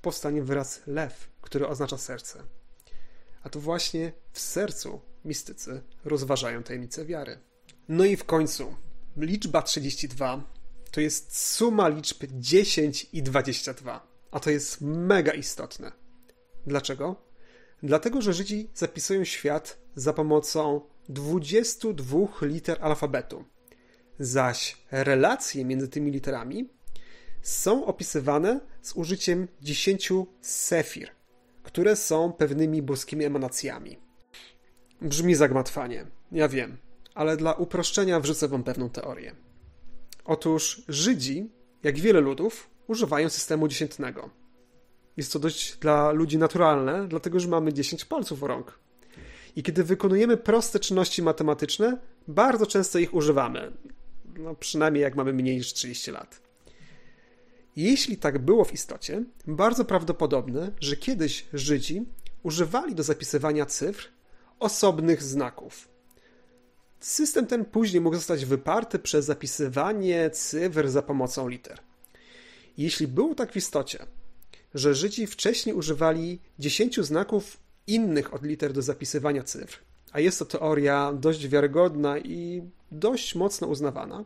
powstanie 0.00 0.42
wyraz 0.42 0.82
lew, 0.86 1.30
który 1.40 1.68
oznacza 1.68 1.98
serce. 1.98 2.42
A 3.42 3.48
to 3.48 3.60
właśnie 3.60 4.12
w 4.32 4.40
sercu 4.40 5.00
mistycy 5.24 5.82
rozważają 6.04 6.62
tajemnice 6.62 7.04
wiary. 7.04 7.38
No 7.88 8.04
i 8.04 8.16
w 8.16 8.24
końcu, 8.24 8.76
liczba 9.16 9.62
32 9.62 10.44
to 10.90 11.00
jest 11.00 11.38
suma 11.38 11.88
liczb 11.88 12.24
10 12.32 13.06
i 13.12 13.22
22. 13.22 14.06
A 14.30 14.40
to 14.40 14.50
jest 14.50 14.80
mega 14.80 15.32
istotne. 15.32 15.92
Dlaczego? 16.66 17.27
Dlatego, 17.82 18.22
że 18.22 18.32
Żydzi 18.32 18.70
zapisują 18.74 19.24
świat 19.24 19.78
za 19.94 20.12
pomocą 20.12 20.80
22 21.08 22.26
liter 22.42 22.78
alfabetu, 22.80 23.44
zaś 24.18 24.76
relacje 24.90 25.64
między 25.64 25.88
tymi 25.88 26.10
literami 26.10 26.68
są 27.42 27.86
opisywane 27.86 28.60
z 28.82 28.92
użyciem 28.92 29.48
10 29.62 30.12
sefir, 30.40 31.10
które 31.62 31.96
są 31.96 32.32
pewnymi 32.32 32.82
boskimi 32.82 33.24
emanacjami. 33.24 33.98
Brzmi 35.00 35.34
zagmatwanie, 35.34 36.06
ja 36.32 36.48
wiem, 36.48 36.76
ale 37.14 37.36
dla 37.36 37.52
uproszczenia 37.52 38.20
wrzucę 38.20 38.48
wam 38.48 38.64
pewną 38.64 38.90
teorię. 38.90 39.34
Otóż 40.24 40.82
Żydzi, 40.88 41.50
jak 41.82 41.98
wiele 41.98 42.20
ludów, 42.20 42.70
używają 42.86 43.28
systemu 43.28 43.68
dziesiętnego. 43.68 44.30
Jest 45.18 45.32
to 45.32 45.38
dość 45.38 45.76
dla 45.76 46.12
ludzi 46.12 46.38
naturalne, 46.38 47.08
dlatego 47.08 47.40
że 47.40 47.48
mamy 47.48 47.72
10 47.72 48.04
palców 48.04 48.42
rąk. 48.42 48.78
I 49.56 49.62
kiedy 49.62 49.84
wykonujemy 49.84 50.36
proste 50.36 50.80
czynności 50.80 51.22
matematyczne, 51.22 51.98
bardzo 52.28 52.66
często 52.66 52.98
ich 52.98 53.14
używamy. 53.14 53.72
No, 54.38 54.54
przynajmniej 54.54 55.02
jak 55.02 55.16
mamy 55.16 55.32
mniej 55.32 55.56
niż 55.56 55.72
30 55.72 56.10
lat. 56.10 56.40
Jeśli 57.76 58.16
tak 58.16 58.38
było 58.38 58.64
w 58.64 58.74
istocie, 58.74 59.24
bardzo 59.46 59.84
prawdopodobne, 59.84 60.72
że 60.80 60.96
kiedyś 60.96 61.46
Żydzi 61.52 62.06
używali 62.42 62.94
do 62.94 63.02
zapisywania 63.02 63.66
cyfr 63.66 64.08
osobnych 64.58 65.22
znaków. 65.22 65.88
System 67.00 67.46
ten 67.46 67.64
później 67.64 68.00
mógł 68.00 68.16
zostać 68.16 68.44
wyparty 68.44 68.98
przez 68.98 69.24
zapisywanie 69.24 70.30
cyfr 70.30 70.88
za 70.88 71.02
pomocą 71.02 71.48
liter. 71.48 71.78
Jeśli 72.76 73.08
było 73.08 73.34
tak 73.34 73.52
w 73.52 73.56
istocie, 73.56 74.06
że 74.74 74.94
Żydzi 74.94 75.26
wcześniej 75.26 75.74
używali 75.74 76.40
dziesięciu 76.58 77.02
znaków 77.02 77.56
innych 77.86 78.34
od 78.34 78.42
liter 78.42 78.72
do 78.72 78.82
zapisywania 78.82 79.42
cyfr, 79.42 79.78
a 80.12 80.20
jest 80.20 80.38
to 80.38 80.44
teoria 80.44 81.12
dość 81.12 81.48
wiarygodna 81.48 82.18
i 82.18 82.62
dość 82.92 83.34
mocno 83.34 83.66
uznawana, 83.66 84.24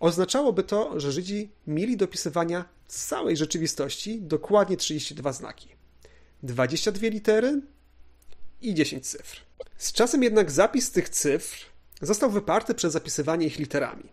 oznaczałoby 0.00 0.62
to, 0.62 1.00
że 1.00 1.12
Żydzi 1.12 1.50
mieli 1.66 1.96
do 1.96 2.04
opisywania 2.04 2.64
całej 2.86 3.36
rzeczywistości 3.36 4.20
dokładnie 4.20 4.76
32 4.76 5.32
znaki. 5.32 5.68
22 6.42 7.08
litery 7.08 7.60
i 8.62 8.74
10 8.74 9.06
cyfr. 9.06 9.40
Z 9.78 9.92
czasem 9.92 10.22
jednak 10.22 10.50
zapis 10.50 10.90
tych 10.90 11.08
cyfr 11.08 11.66
został 12.02 12.30
wyparty 12.30 12.74
przez 12.74 12.92
zapisywanie 12.92 13.46
ich 13.46 13.58
literami. 13.58 14.04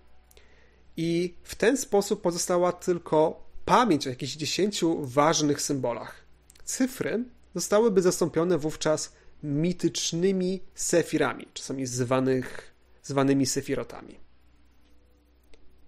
I 0.97 1.33
w 1.43 1.55
ten 1.55 1.77
sposób 1.77 2.21
pozostała 2.21 2.71
tylko 2.71 3.44
pamięć 3.65 4.07
o 4.07 4.09
jakichś 4.09 4.33
10 4.33 4.81
ważnych 4.99 5.61
symbolach. 5.61 6.25
Cyfry 6.63 7.23
zostałyby 7.55 8.01
zastąpione 8.01 8.57
wówczas 8.57 9.13
mitycznymi 9.43 10.61
sefirami, 10.75 11.47
czasami 11.53 11.85
zwanych, 11.85 12.73
zwanymi 13.03 13.45
sefirotami. 13.45 14.19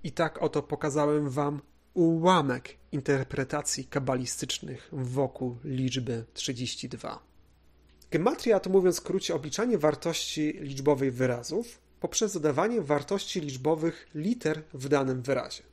I 0.04 0.12
tak 0.12 0.38
oto 0.38 0.64
pokazałem 0.64 1.30
Wam 1.30 1.62
ułamek 1.94 2.78
interpretacji 2.92 3.86
kabalistycznych 3.86 4.90
wokół 4.92 5.58
liczby 5.64 6.26
32. 6.34 7.20
Gematria 8.12 8.60
to 8.60 8.70
mówiąc 8.70 8.96
w 8.96 9.00
skrócie 9.00 9.36
obliczanie 9.36 9.78
wartości 9.78 10.54
liczbowej 10.60 11.12
wyrazów 11.12 11.82
poprzez 12.00 12.34
dodawanie 12.34 12.82
wartości 12.82 13.42
liczbowych 13.42 14.08
liter 14.16 14.64
w 14.74 14.90
danym 14.90 15.22
wyrazie. 15.22 15.64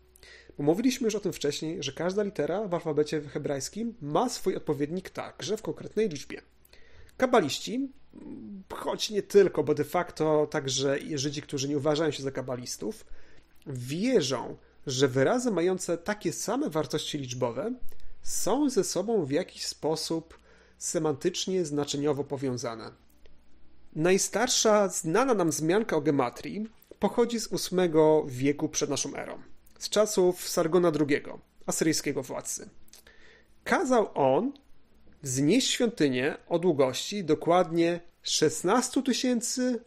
Mówiliśmy 0.59 1.05
już 1.05 1.15
o 1.15 1.21
tym 1.21 1.33
wcześniej, 1.33 1.83
że 1.83 1.93
każda 1.93 2.23
litera 2.23 2.69
w 2.69 2.75
alfabecie 2.75 3.21
hebrajskim 3.21 3.95
ma 4.03 4.29
swój 4.29 4.57
odpowiednik 4.57 5.11
także 5.11 5.57
w 5.57 5.63
konkretnej 5.63 6.09
liczbie. 6.09 6.43
Kabaliści, 7.17 7.89
choć 8.75 9.11
nie 9.11 9.23
tylko, 9.23 9.65
bo 9.65 9.75
de 9.75 9.85
facto 9.85 10.47
także 10.51 10.99
Żydzi, 11.15 11.43
którzy 11.43 11.69
nie 11.69 11.77
uważają 11.77 12.11
się 12.11 12.23
za 12.23 12.31
kabalistów, 12.31 13.05
wierzą, 13.67 14.57
że 14.87 15.09
wyrazy 15.09 15.51
mające 15.51 15.99
takie 15.99 16.33
same 16.33 16.71
wartości 16.71 17.19
liczbowe 17.19 17.75
są 18.23 18.71
ze 18.71 18.85
sobą 18.85 19.25
w 19.25 19.31
jakiś 19.31 19.67
sposób 19.67 20.39
semantycznie, 20.79 21.65
znaczeniowo 21.65 22.25
powiązane. 22.25 22.91
Najstarsza 23.97 24.89
znana 24.89 25.35
nam 25.35 25.51
wzmianka 25.51 25.97
o 25.97 26.01
gematrii 26.01 26.69
pochodzi 26.99 27.41
z 27.41 27.49
VIII 27.49 27.91
wieku 28.27 28.69
przed 28.69 28.91
naszą 28.91 29.17
erą, 29.17 29.43
z 29.85 29.89
czasów 29.89 30.49
Sargona 30.49 30.93
II, 31.01 31.23
asyryjskiego 31.67 32.23
władcy. 32.23 32.69
Kazał 33.65 34.11
on 34.15 34.53
wznieść 35.23 35.71
świątynię 35.71 36.37
o 36.49 36.59
długości 36.59 37.25
dokładnie 37.25 38.01
16 38.23 39.03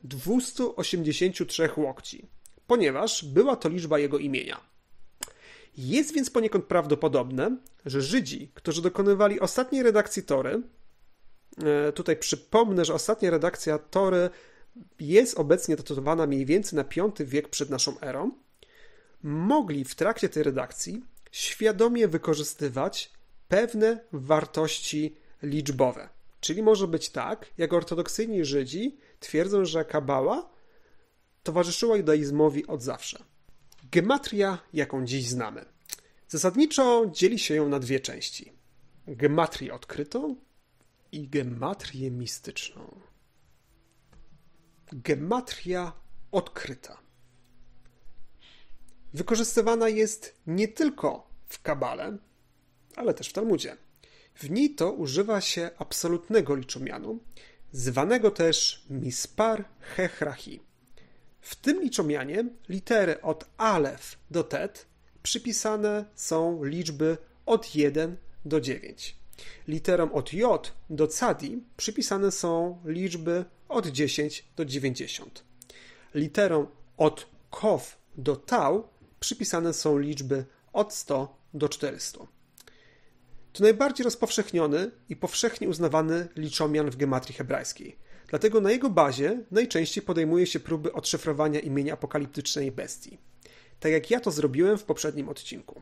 283 0.04 1.70
łokci, 1.77 2.27
ponieważ 2.68 3.25
była 3.25 3.56
to 3.56 3.70
liczba 3.70 4.00
jego 4.00 4.18
imienia. 4.18 4.62
Jest 5.77 6.13
więc 6.13 6.30
poniekąd 6.30 6.66
prawdopodobne, 6.66 7.58
że 7.86 8.01
Żydzi, 8.01 8.51
którzy 8.54 8.82
dokonywali 8.82 9.39
ostatniej 9.39 9.84
redakcji 9.84 10.24
Tory, 10.24 10.62
e, 11.63 11.92
tutaj 11.92 12.18
przypomnę, 12.18 12.86
że 12.86 12.94
ostatnia 12.94 13.30
redakcja 13.30 13.77
Tory 13.80 14.30
jest 15.00 15.39
obecnie 15.39 15.75
datowana 15.75 16.27
mniej 16.27 16.46
więcej 16.46 16.77
na 16.77 16.84
V 16.84 17.25
wiek 17.25 17.50
przed 17.50 17.70
naszą 17.70 18.00
erą, 18.00 18.32
mogli 19.24 19.84
w 19.84 19.96
trakcie 19.96 20.30
tej 20.30 20.44
redakcji 20.44 21.04
świadomie 21.32 22.08
wykorzystywać 22.08 23.12
pewne 23.48 24.00
wartości 24.12 25.16
liczbowe. 25.44 26.10
Czyli 26.40 26.64
może 26.64 26.88
być 26.88 27.10
tak, 27.10 27.52
jak 27.58 27.74
ortodoksyjni 27.74 28.46
Żydzi 28.46 28.98
twierdzą, 29.20 29.66
że 29.66 29.86
Kabała 29.86 30.50
towarzyszyła 31.44 31.98
judaizmowi 31.98 32.68
od 32.68 32.84
zawsze. 32.84 33.24
Gematria, 33.92 34.58
jaką 34.74 35.06
dziś 35.06 35.28
znamy. 35.28 35.66
Zasadniczo 36.28 37.06
dzieli 37.12 37.40
się 37.40 37.56
ją 37.56 37.70
na 37.70 37.80
dwie 37.80 38.00
części. 38.00 38.54
Gematrię 39.08 39.74
odkrytą 39.74 40.36
i 41.12 41.28
gematrię 41.28 42.12
mistyczną. 42.12 43.00
Gematria 44.92 45.94
odkryta. 46.32 47.07
Wykorzystywana 49.18 49.90
jest 49.90 50.36
nie 50.48 50.68
tylko 50.68 51.28
w 51.48 51.62
Kabale, 51.62 52.18
ale 52.96 53.14
też 53.14 53.30
w 53.30 53.34
Talmudzie. 53.34 53.78
W 54.36 54.50
niej 54.50 54.76
to 54.76 54.92
używa 54.92 55.42
się 55.42 55.70
absolutnego 55.78 56.56
liczomianu, 56.56 57.20
zwanego 57.72 58.32
też 58.32 58.86
mispar 58.90 59.66
hechrachi. 59.80 60.62
W 61.42 61.56
tym 61.56 61.82
liczomianie 61.82 62.46
litery 62.70 63.22
od 63.22 63.46
alef 63.58 64.18
do 64.32 64.44
tet 64.44 64.86
przypisane 65.24 66.06
są 66.16 66.64
liczby 66.64 67.18
od 67.46 67.76
1 67.76 68.18
do 68.46 68.62
9. 68.62 69.16
Literom 69.68 70.12
od 70.14 70.34
j 70.34 70.72
do 70.90 71.08
cadi 71.08 71.64
przypisane 71.78 72.32
są 72.32 72.82
liczby 72.86 73.46
od 73.70 73.88
10 73.88 74.46
do 74.56 74.66
90. 74.66 75.44
Literom 76.14 76.68
od 76.98 77.28
kow 77.50 77.98
do 78.18 78.36
tau 78.36 78.97
przypisane 79.20 79.74
są 79.74 79.98
liczby 79.98 80.46
od 80.74 80.94
100 80.94 81.38
do 81.54 81.70
400. 81.70 82.20
To 83.54 83.64
najbardziej 83.64 84.04
rozpowszechniony 84.04 84.92
i 85.10 85.16
powszechnie 85.16 85.70
uznawany 85.70 86.28
liczomian 86.36 86.90
w 86.90 86.96
gematrii 86.96 87.36
hebrajskiej. 87.36 87.98
Dlatego 88.28 88.62
na 88.62 88.72
jego 88.72 88.90
bazie 88.90 89.44
najczęściej 89.52 90.04
podejmuje 90.04 90.48
się 90.48 90.60
próby 90.60 90.94
odszyfrowania 90.94 91.60
imienia 91.60 91.94
apokaliptycznej 91.94 92.72
bestii. 92.72 93.18
Tak 93.80 93.92
jak 93.92 94.12
ja 94.12 94.20
to 94.20 94.32
zrobiłem 94.32 94.78
w 94.78 94.84
poprzednim 94.84 95.30
odcinku. 95.30 95.82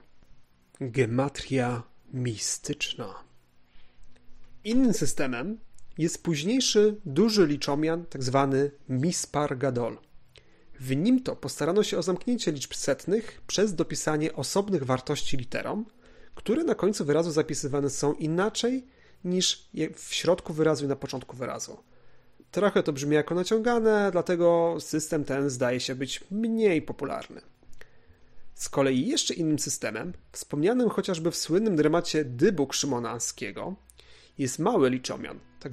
Gematria 0.82 1.84
mistyczna. 2.14 3.24
Innym 4.64 4.94
systemem 4.94 5.60
jest 5.98 6.24
późniejszy 6.24 7.02
duży 7.06 7.48
liczomian, 7.48 8.06
tzw. 8.10 8.48
Tak 8.52 8.72
Mispar 8.90 9.58
Gadol. 9.58 9.98
W 10.80 10.96
nim 10.96 11.24
to 11.24 11.36
postarano 11.36 11.84
się 11.84 11.98
o 11.98 12.04
zamknięcie 12.04 12.52
liczb 12.52 12.74
setnych 12.74 13.42
przez 13.48 13.76
dopisanie 13.76 14.34
osobnych 14.34 14.84
wartości 14.84 15.38
literom, 15.38 15.86
które 16.36 16.64
na 16.64 16.76
końcu 16.76 17.06
wyrazu 17.06 17.32
zapisywane 17.32 17.90
są 17.90 18.14
inaczej 18.14 18.86
niż 19.24 19.70
w 19.96 20.14
środku 20.14 20.54
wyrazu 20.54 20.86
i 20.86 20.88
na 20.88 20.96
początku 20.96 21.38
wyrazu. 21.38 21.78
Trochę 22.52 22.84
to 22.84 22.94
brzmi 22.94 23.16
jako 23.16 23.36
naciągane, 23.36 24.10
dlatego 24.12 24.78
system 24.80 25.24
ten 25.24 25.50
zdaje 25.50 25.80
się 25.80 25.96
być 25.96 26.24
mniej 26.32 26.82
popularny. 26.82 27.42
Z 28.54 28.70
kolei 28.70 29.08
jeszcze 29.08 29.34
innym 29.34 29.60
systemem, 29.60 30.14
wspomnianym 30.32 30.90
chociażby 30.90 31.32
w 31.32 31.38
słynnym 31.38 31.76
dramacie 31.76 32.26
Dybuk 32.26 32.74
Szymonanskiego, 32.74 33.76
jest 34.38 34.60
mały 34.60 34.90
liczomian. 34.90 35.40
Tak 35.60 35.72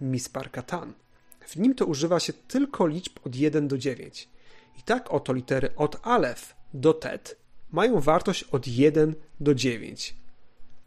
mispar 0.00 0.50
katan. 0.50 0.92
W 1.40 1.56
nim 1.56 1.74
to 1.74 1.86
używa 1.86 2.20
się 2.20 2.32
tylko 2.32 2.86
liczb 2.86 3.12
od 3.24 3.36
1 3.36 3.68
do 3.68 3.78
9. 3.78 4.28
I 4.78 4.82
tak 4.82 5.12
oto 5.12 5.32
litery 5.32 5.68
od 5.76 5.96
alef 6.02 6.54
do 6.74 6.94
tet 6.94 7.36
mają 7.72 8.00
wartość 8.00 8.44
od 8.44 8.66
1 8.66 9.14
do 9.40 9.54
9. 9.54 10.16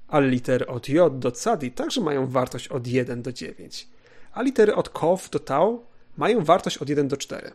Ale 0.07 0.27
litery 0.27 0.67
od 0.67 0.89
j 0.89 1.19
do 1.19 1.31
cadi 1.31 1.71
także 1.71 2.01
mają 2.01 2.27
wartość 2.27 2.67
od 2.67 2.87
1 2.87 3.21
do 3.21 3.33
9. 3.33 3.87
A 4.33 4.41
litery 4.41 4.75
od 4.75 4.89
kow 4.89 5.29
do 5.29 5.39
tau 5.39 5.85
mają 6.17 6.43
wartość 6.43 6.77
od 6.77 6.89
1 6.89 7.07
do 7.07 7.17
4. 7.17 7.51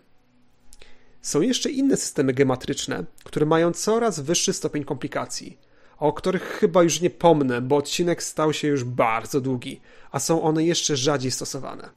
Są 1.22 1.40
jeszcze 1.40 1.70
inne 1.70 1.96
systemy 1.96 2.32
gematryczne, 2.32 3.04
które 3.24 3.46
mają 3.46 3.72
coraz 3.72 4.20
wyższy 4.20 4.52
stopień 4.52 4.84
komplikacji, 4.84 5.58
o 5.98 6.12
których 6.12 6.42
chyba 6.42 6.82
już 6.82 7.00
nie 7.00 7.10
pomnę, 7.10 7.60
bo 7.60 7.76
odcinek 7.76 8.22
stał 8.22 8.52
się 8.52 8.68
już 8.68 8.84
bardzo 8.84 9.40
długi, 9.40 9.80
a 10.10 10.18
są 10.18 10.42
one 10.42 10.64
jeszcze 10.64 10.96
rzadziej 10.96 11.30
stosowane. 11.30 11.90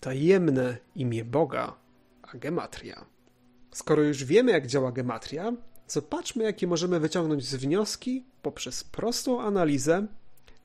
Tajemne 0.00 0.76
imię 0.96 1.24
Boga, 1.24 1.76
a 2.22 2.36
gematria. 2.36 3.04
Skoro 3.72 4.02
już 4.02 4.24
wiemy, 4.24 4.52
jak 4.52 4.66
działa 4.66 4.92
gematria, 4.92 5.52
zobaczmy, 5.88 6.44
jakie 6.44 6.66
możemy 6.66 7.00
wyciągnąć 7.00 7.44
z 7.44 7.54
wnioski 7.54 8.24
poprzez 8.42 8.84
prostą 8.84 9.42
analizę 9.42 10.06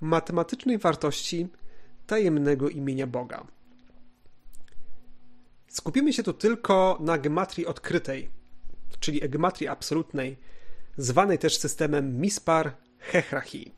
matematycznej 0.01 0.77
wartości 0.77 1.47
tajemnego 2.07 2.69
imienia 2.69 3.07
Boga. 3.07 3.47
Skupimy 5.67 6.13
się 6.13 6.23
tu 6.23 6.33
tylko 6.33 6.97
na 6.99 7.17
gematrii 7.17 7.65
odkrytej, 7.65 8.29
czyli 8.99 9.29
gematrii 9.29 9.67
absolutnej, 9.67 10.37
zwanej 10.97 11.37
też 11.37 11.57
systemem 11.57 12.21
Mispar 12.21 12.71
Hechrachi. 12.99 13.71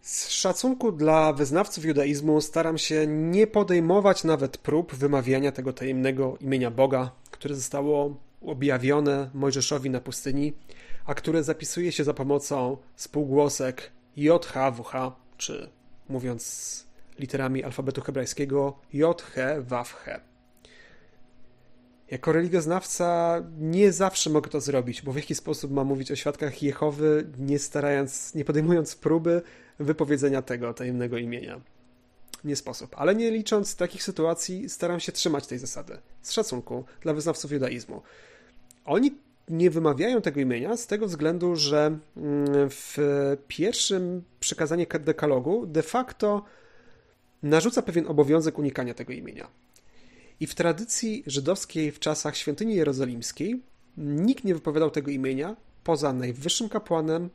Z 0.00 0.28
szacunku 0.28 0.92
dla 0.92 1.32
wyznawców 1.32 1.84
judaizmu 1.84 2.40
staram 2.40 2.78
się 2.78 3.06
nie 3.06 3.46
podejmować 3.46 4.24
nawet 4.24 4.58
prób 4.58 4.94
wymawiania 4.94 5.52
tego 5.52 5.72
tajemnego 5.72 6.36
imienia 6.40 6.70
Boga, 6.70 7.10
które 7.30 7.54
zostało 7.54 8.16
objawione 8.46 9.30
Mojżeszowi 9.34 9.90
na 9.90 10.00
pustyni, 10.00 10.52
a 11.06 11.14
które 11.14 11.42
zapisuje 11.42 11.92
się 11.92 12.04
za 12.04 12.14
pomocą 12.14 12.76
spółgłosek 12.96 13.90
JHWH, 14.16 14.92
czy 15.36 15.70
mówiąc 16.08 16.86
literami 17.18 17.64
alfabetu 17.64 18.00
hebrajskiego 18.00 18.78
JH 18.92 19.36
Wawh. 19.60 20.06
Jako 22.10 22.32
religioznawca 22.32 23.36
nie 23.58 23.92
zawsze 23.92 24.30
mogę 24.30 24.50
to 24.50 24.60
zrobić, 24.60 25.02
bo 25.02 25.12
w 25.12 25.16
jaki 25.16 25.34
sposób 25.34 25.72
mam 25.72 25.86
mówić 25.86 26.12
o 26.12 26.16
świadkach 26.16 26.62
Jehowy, 26.62 27.26
nie 27.38 27.58
starając, 27.58 28.34
nie 28.34 28.44
podejmując 28.44 28.96
próby 28.96 29.42
wypowiedzenia 29.78 30.42
tego 30.42 30.74
tajemnego 30.74 31.18
imienia. 31.18 31.60
Nie 32.44 32.56
sposób. 32.56 32.94
Ale 32.98 33.14
nie 33.14 33.30
licząc 33.30 33.76
takich 33.76 34.02
sytuacji, 34.02 34.68
staram 34.68 35.00
się 35.00 35.12
trzymać 35.12 35.46
tej 35.46 35.58
zasady. 35.58 35.98
Z 36.22 36.32
szacunku 36.32 36.84
dla 37.00 37.14
wyznawców 37.14 37.52
judaizmu. 37.52 38.02
Oni 38.84 39.14
nie 39.48 39.70
wymawiają 39.70 40.22
tego 40.22 40.40
imienia 40.40 40.76
z 40.76 40.86
tego 40.86 41.06
względu, 41.06 41.56
że 41.56 41.98
mm, 42.16 42.46
w 42.70 42.96
pierwszym 43.48 44.22
przekazaniu 44.40 44.86
dekalogu 45.00 45.66
de 45.66 45.82
facto 45.82 46.44
narzuca 47.42 47.82
pewien 47.82 48.06
obowiązek 48.06 48.58
unikania 48.58 48.94
tego 48.94 49.12
imienia. 49.12 49.48
I 50.40 50.46
w 50.46 50.54
tradycji 50.54 51.22
żydowskiej 51.26 51.92
w 51.92 51.98
czasach 51.98 52.36
świątyni 52.36 52.74
jerozolimskiej 52.74 53.62
nikt 53.96 54.44
nie 54.44 54.54
wypowiadał 54.54 54.90
tego 54.90 55.10
imienia 55.10 55.56
poza 55.84 56.12
najwyższym 56.12 56.68
kapłanem 56.68 57.30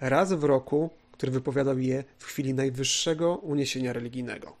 raz 0.00 0.32
w 0.32 0.44
roku, 0.44 0.90
który 1.12 1.32
wypowiadał 1.32 1.78
je 1.78 2.04
w 2.18 2.24
chwili 2.24 2.54
najwyższego 2.54 3.36
uniesienia 3.36 3.92
religijnego. 3.92 4.56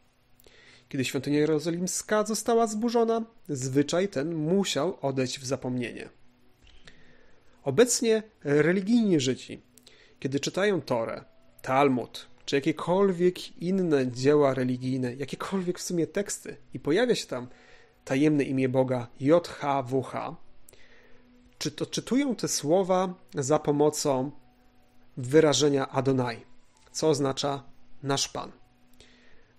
Kiedy 0.88 1.04
świątynia 1.04 1.38
jerozolimska 1.38 2.24
została 2.24 2.66
zburzona, 2.66 3.24
zwyczaj 3.48 4.08
ten 4.08 4.34
musiał 4.34 4.96
odejść 5.02 5.38
w 5.38 5.46
zapomnienie. 5.46 6.19
Obecnie 7.62 8.22
religijni 8.44 9.20
Żydzi, 9.20 9.62
kiedy 10.18 10.40
czytają 10.40 10.80
Torę, 10.80 11.24
Talmud 11.62 12.30
czy 12.50 12.56
jakiekolwiek 12.56 13.56
inne 13.62 14.10
dzieła 14.10 14.54
religijne, 14.54 15.14
jakiekolwiek 15.14 15.78
w 15.78 15.82
sumie 15.82 16.06
teksty 16.06 16.56
i 16.74 16.80
pojawia 16.80 17.14
się 17.14 17.26
tam 17.26 17.48
tajemne 18.04 18.44
imię 18.44 18.68
Boga 18.68 19.06
JHWH, 19.20 20.12
czy 21.58 21.70
to 21.70 21.86
czytują 21.86 22.34
te 22.34 22.48
słowa 22.48 23.14
za 23.34 23.58
pomocą 23.58 24.30
wyrażenia 25.16 25.88
Adonai, 25.88 26.44
co 26.92 27.08
oznacza 27.08 27.62
nasz 28.02 28.28
Pan. 28.28 28.52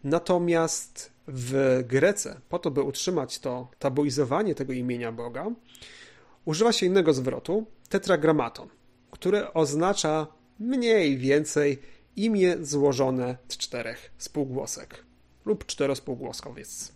Natomiast 0.03 1.11
w 1.27 1.83
Grece, 1.87 2.41
po 2.49 2.59
to 2.59 2.71
by 2.71 2.81
utrzymać 2.81 3.39
to 3.39 3.67
tabuizowanie 3.79 4.55
tego 4.55 4.73
imienia 4.73 5.11
Boga, 5.11 5.51
używa 6.45 6.71
się 6.71 6.85
innego 6.85 7.13
zwrotu, 7.13 7.65
tetragramaton, 7.89 8.67
które 9.11 9.53
oznacza 9.53 10.27
mniej 10.59 11.17
więcej 11.17 11.79
imię 12.15 12.57
złożone 12.61 13.37
z 13.47 13.57
czterech 13.57 14.11
spółgłosek 14.17 15.05
lub 15.45 15.65
czterospółgłoskowiec. 15.65 16.91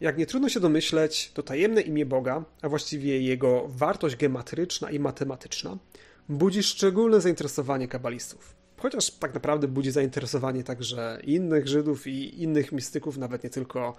Jak 0.00 0.18
nie 0.18 0.26
trudno 0.26 0.48
się 0.48 0.60
domyśleć, 0.60 1.30
to 1.34 1.42
tajemne 1.42 1.80
imię 1.80 2.06
Boga, 2.06 2.44
a 2.62 2.68
właściwie 2.68 3.20
jego 3.20 3.68
wartość 3.68 4.16
gematryczna 4.16 4.90
i 4.90 4.98
matematyczna, 4.98 5.78
budzi 6.28 6.62
szczególne 6.62 7.20
zainteresowanie 7.20 7.88
kabalistów. 7.88 8.54
Chociaż 8.76 9.10
tak 9.10 9.34
naprawdę 9.34 9.68
budzi 9.68 9.90
zainteresowanie 9.90 10.64
także 10.64 11.20
innych 11.24 11.68
Żydów 11.68 12.06
i 12.06 12.42
innych 12.42 12.72
mistyków, 12.72 13.18
nawet 13.18 13.44
nie 13.44 13.50
tylko 13.50 13.96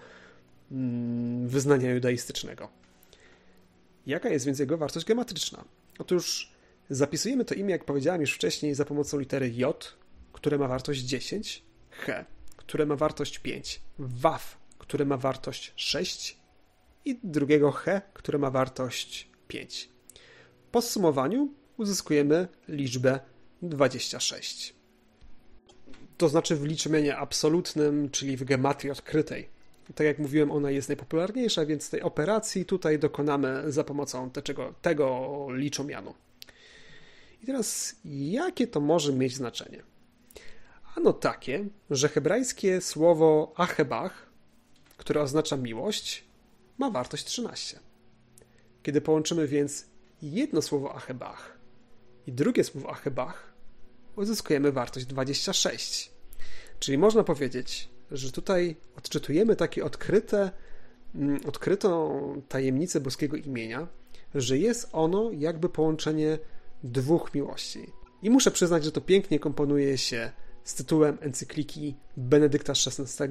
mm, 0.72 1.48
wyznania 1.48 1.92
judaistycznego. 1.92 2.70
Jaka 4.06 4.30
jest 4.30 4.46
więc 4.46 4.60
jego 4.60 4.78
wartość 4.78 5.06
geometryczna? 5.06 5.64
Otóż 6.00 6.52
zapisujemy 6.90 7.46
to 7.46 7.56
imię, 7.56 7.72
jak 7.72 7.86
powiedziałem 7.86 8.22
już 8.22 8.34
wcześniej, 8.34 8.76
za 8.76 8.86
pomocą 8.86 9.20
litery 9.20 9.50
J, 9.50 9.96
które 10.34 10.58
ma 10.58 10.68
wartość 10.68 11.02
10, 11.02 11.64
H, 11.90 12.26
które 12.58 12.86
ma 12.86 12.96
wartość 12.96 13.40
5, 13.40 13.82
WAF, 14.00 14.58
które 14.78 15.06
ma 15.06 15.18
wartość 15.18 15.74
6 15.76 16.38
i 17.06 17.20
drugiego 17.24 17.72
H, 17.72 18.02
które 18.14 18.40
ma 18.40 18.52
wartość 18.52 19.30
5. 19.48 19.90
Po 20.72 20.82
zsumowaniu 20.82 21.54
uzyskujemy 21.78 22.48
liczbę 22.68 23.20
26. 23.62 24.76
To 26.18 26.30
znaczy 26.30 26.56
w 26.56 26.64
liczbie 26.64 27.18
absolutnym, 27.18 28.10
czyli 28.10 28.38
w 28.38 28.44
gematrii 28.44 28.92
odkrytej. 28.92 29.50
Tak 29.96 30.08
jak 30.08 30.20
mówiłem, 30.20 30.52
ona 30.52 30.72
jest 30.72 30.90
najpopularniejsza, 30.90 31.66
więc 31.66 31.90
tej 31.90 32.02
operacji 32.02 32.66
tutaj 32.66 33.00
dokonamy 33.00 33.72
za 33.72 33.84
pomocą 33.84 34.30
tego, 34.30 34.74
tego 34.82 35.48
liczomianu. 35.50 36.14
I 37.42 37.46
teraz, 37.46 37.96
jakie 38.06 38.68
to 38.68 38.80
może 38.80 39.14
mieć 39.14 39.36
znaczenie? 39.36 39.84
Ano 40.96 41.14
takie, 41.14 41.66
że 41.90 42.10
hebrajskie 42.10 42.82
słowo 42.82 43.54
achebach, 43.56 44.30
które 44.98 45.22
oznacza 45.22 45.58
miłość, 45.58 46.24
ma 46.78 46.92
wartość 46.92 47.26
13. 47.26 47.80
Kiedy 48.84 49.02
połączymy 49.02 49.48
więc 49.48 49.86
jedno 50.22 50.62
słowo 50.62 50.96
achebach 50.96 51.58
i 52.28 52.32
drugie 52.32 52.64
słowo 52.64 52.90
achebach, 52.90 53.54
uzyskujemy 54.16 54.72
wartość 54.72 55.06
26. 55.06 56.12
Czyli 56.80 56.98
można 56.98 57.24
powiedzieć, 57.24 57.90
że 58.12 58.32
tutaj 58.32 58.76
odczytujemy 58.98 59.56
takie 59.56 59.86
odkryte, 59.86 60.52
mm, 61.16 61.40
odkrytą 61.48 62.42
tajemnicę 62.50 63.00
boskiego 63.00 63.38
imienia, 63.38 63.88
że 64.36 64.58
jest 64.58 64.90
ono 64.92 65.32
jakby 65.32 65.70
połączenie 65.70 66.40
dwóch 66.84 67.34
miłości. 67.34 67.92
I 68.22 68.30
muszę 68.30 68.52
przyznać, 68.52 68.84
że 68.84 68.92
to 68.92 69.02
pięknie 69.02 69.40
komponuje 69.40 69.98
się 69.98 70.32
z 70.64 70.76
tytułem 70.76 71.18
encykliki 71.22 71.96
Benedykta 72.18 72.74
XVI 72.74 73.28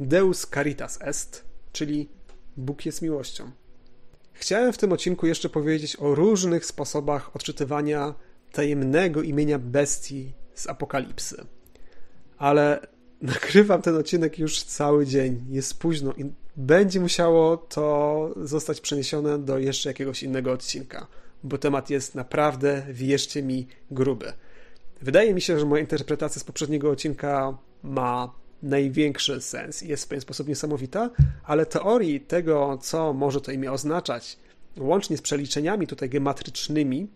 Deus 0.00 0.46
Caritas 0.46 0.98
Est, 1.02 1.44
czyli 1.72 2.08
Bóg 2.56 2.86
jest 2.86 3.02
miłością. 3.02 3.50
Chciałem 4.32 4.72
w 4.72 4.78
tym 4.78 4.92
odcinku 4.92 5.26
jeszcze 5.26 5.48
powiedzieć 5.48 5.96
o 5.96 6.14
różnych 6.14 6.66
sposobach 6.66 7.36
odczytywania 7.36 8.14
tajemnego 8.52 9.22
imienia 9.22 9.58
bestii 9.58 10.32
z 10.54 10.66
Apokalipsy. 10.66 11.46
Ale 12.38 12.86
nagrywam 13.22 13.82
ten 13.82 13.96
odcinek 13.96 14.38
już 14.38 14.62
cały 14.62 15.06
dzień, 15.06 15.44
jest 15.50 15.78
późno 15.78 16.12
i 16.12 16.24
będzie 16.56 17.00
musiało 17.00 17.56
to 17.56 18.30
zostać 18.36 18.80
przeniesione 18.80 19.38
do 19.38 19.58
jeszcze 19.58 19.90
jakiegoś 19.90 20.22
innego 20.22 20.52
odcinka, 20.52 21.06
bo 21.42 21.58
temat 21.58 21.90
jest 21.90 22.14
naprawdę, 22.14 22.86
wierzcie 22.90 23.42
mi, 23.42 23.66
gruby. 23.90 24.32
Wydaje 25.02 25.34
mi 25.34 25.40
się, 25.40 25.58
że 25.58 25.66
moja 25.66 25.80
interpretacja 25.80 26.40
z 26.40 26.44
poprzedniego 26.44 26.90
odcinka 26.90 27.58
ma 27.82 28.32
największy 28.62 29.40
sens 29.40 29.82
i 29.82 29.88
jest 29.88 30.04
w 30.04 30.08
pewien 30.08 30.20
sposób 30.20 30.48
niesamowita, 30.48 31.10
ale 31.44 31.66
teorii 31.66 32.20
tego, 32.20 32.78
co 32.82 33.12
może 33.12 33.40
to 33.40 33.52
imię 33.52 33.72
oznaczać, 33.72 34.38
łącznie 34.78 35.16
z 35.16 35.22
przeliczeniami 35.22 35.86
tutaj 35.86 36.08
gematrycznymi 36.08 37.08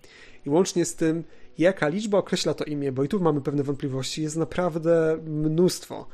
i 0.47 0.51
łącznie 0.51 0.85
z 0.85 0.95
tym, 0.95 1.25
jaka 1.61 1.89
liczba 1.89 2.19
określa 2.19 2.55
to 2.55 2.65
imię, 2.65 2.93
bo 2.93 3.05
i 3.05 3.09
tu 3.09 3.21
mamy 3.21 3.41
pewne 3.41 3.63
wątpliwości, 3.63 4.23
jest 4.23 4.37
naprawdę 4.37 5.19
mnóstwo, 5.27 6.07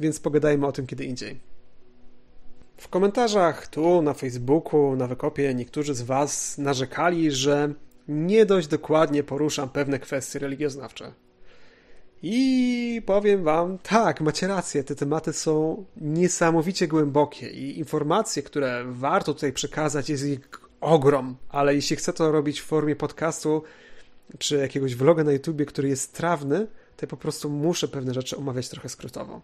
więc 0.00 0.20
pogadajmy 0.20 0.66
o 0.66 0.72
tym 0.72 0.86
kiedy 0.86 1.04
indziej. 1.04 1.40
W 2.76 2.88
komentarzach 2.88 3.66
tu, 3.66 4.02
na 4.02 4.14
Facebooku, 4.14 4.96
na 4.96 5.06
wykopie 5.06 5.54
niektórzy 5.54 5.94
z 5.94 6.02
Was 6.02 6.58
narzekali, 6.58 7.30
że 7.30 7.74
nie 8.08 8.46
dość 8.46 8.68
dokładnie 8.68 9.22
poruszam 9.22 9.68
pewne 9.68 9.98
kwestie 9.98 10.38
religioznawcze. 10.38 11.12
I 12.22 13.02
powiem 13.06 13.44
Wam, 13.44 13.78
tak, 13.78 14.20
macie 14.20 14.46
rację, 14.46 14.84
te 14.84 14.94
tematy 14.94 15.32
są 15.32 15.84
niesamowicie 15.96 16.88
głębokie 16.88 17.50
i 17.50 17.78
informacje, 17.78 18.42
które 18.42 18.84
warto 18.86 19.34
tutaj 19.34 19.52
przekazać, 19.52 20.10
jest 20.10 20.24
ich 20.24 20.48
ogrom, 20.80 21.36
ale 21.48 21.74
jeśli 21.74 21.96
chcę 21.96 22.12
to 22.12 22.32
robić 22.32 22.60
w 22.60 22.64
formie 22.64 22.96
podcastu 22.96 23.62
czy 24.38 24.56
jakiegoś 24.56 24.96
vloga 24.96 25.24
na 25.24 25.32
YouTubie, 25.32 25.66
który 25.66 25.88
jest 25.88 26.12
trawny, 26.12 26.66
to 26.96 27.02
ja 27.02 27.08
po 27.08 27.16
prostu 27.16 27.50
muszę 27.50 27.88
pewne 27.88 28.14
rzeczy 28.14 28.36
omawiać 28.36 28.68
trochę 28.68 28.88
skrótowo. 28.88 29.40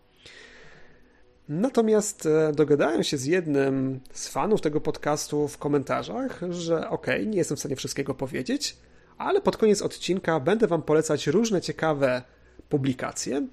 Natomiast 1.49 2.27
e, 2.27 2.53
dogadałem 2.53 3.05
się 3.05 3.17
z 3.19 3.25
jednym 3.25 4.01
z 4.13 4.29
fanów 4.29 4.61
tego 4.61 4.81
podcastu 4.81 5.49
w 5.49 5.59
komentarzach, 5.59 6.41
że 6.51 6.91
ok, 6.91 7.07
nie 7.27 7.39
jestem 7.39 7.57
w 7.57 7.61
stanie 7.61 7.77
wszystkiego 7.77 8.15
powiedzieć, 8.15 8.77
ale 9.19 9.41
pod 9.41 9.57
koniec 9.57 9.83
odcinka 9.83 10.41
będę 10.41 10.67
Wam 10.67 10.83
polecać 10.83 11.27
różne 11.27 11.61
ciekawe 11.61 12.23
publikacje, 12.69 13.47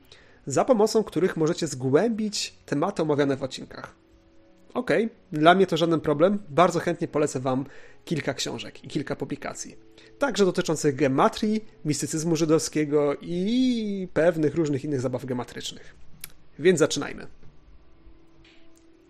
za 0.48 0.66
pomocą 0.66 1.04
których 1.04 1.38
możecie 1.38 1.68
zgłębić 1.68 2.54
tematy 2.66 3.02
omawiane 3.02 3.38
w 3.38 3.44
odcinkach. 3.44 4.05
Ok, 4.76 4.92
dla 5.32 5.56
mnie 5.56 5.68
to 5.68 5.78
żaden 5.78 6.02
problem. 6.02 6.40
Bardzo 6.50 6.80
chętnie 6.80 7.08
polecę 7.08 7.40
Wam 7.40 7.66
kilka 8.06 8.34
książek 8.34 8.84
i 8.84 8.88
kilka 8.88 9.16
publikacji. 9.16 9.76
Także 10.20 10.46
dotyczących 10.46 10.96
gematrii, 10.96 11.66
mistycyzmu 11.86 12.36
żydowskiego 12.36 13.16
i 13.22 14.08
pewnych 14.14 14.56
różnych 14.56 14.86
innych 14.86 15.02
zabaw 15.02 15.26
gematrycznych. 15.26 15.96
Więc 16.60 16.80
zaczynajmy. 16.80 17.28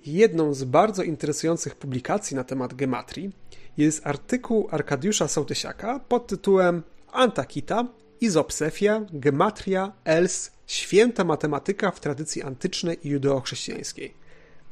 Jedną 0.05 0.53
z 0.53 0.63
bardzo 0.63 1.03
interesujących 1.03 1.75
publikacji 1.75 2.35
na 2.35 2.43
temat 2.43 2.73
gematrii 2.73 3.31
jest 3.77 4.07
artykuł 4.07 4.67
Arkadiusza 4.71 5.27
Sołtysiaka 5.27 5.99
pod 5.99 6.27
tytułem 6.27 6.83
Antakita, 7.11 7.87
Izopsefia, 8.21 9.05
Gematria, 9.13 9.91
Els, 10.03 10.51
święta 10.67 11.23
matematyka 11.23 11.91
w 11.91 11.99
tradycji 11.99 12.43
antycznej 12.43 13.07
i 13.07 13.09
judeochrześcijańskiej. 13.09 14.24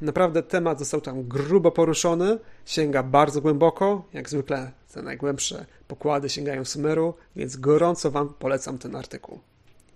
Naprawdę 0.04 0.42
temat 0.42 0.78
został 0.78 1.00
tam 1.00 1.22
grubo 1.22 1.70
poruszony, 1.70 2.38
sięga 2.64 3.02
bardzo 3.02 3.40
głęboko, 3.40 4.04
jak 4.12 4.28
zwykle 4.28 4.72
te 4.92 5.02
najgłębsze 5.02 5.66
pokłady 5.88 6.28
sięgają 6.28 6.64
Sumeru, 6.64 7.14
więc 7.36 7.56
gorąco 7.56 8.10
Wam 8.10 8.34
polecam 8.34 8.78
ten 8.78 8.96
artykuł. 8.96 9.40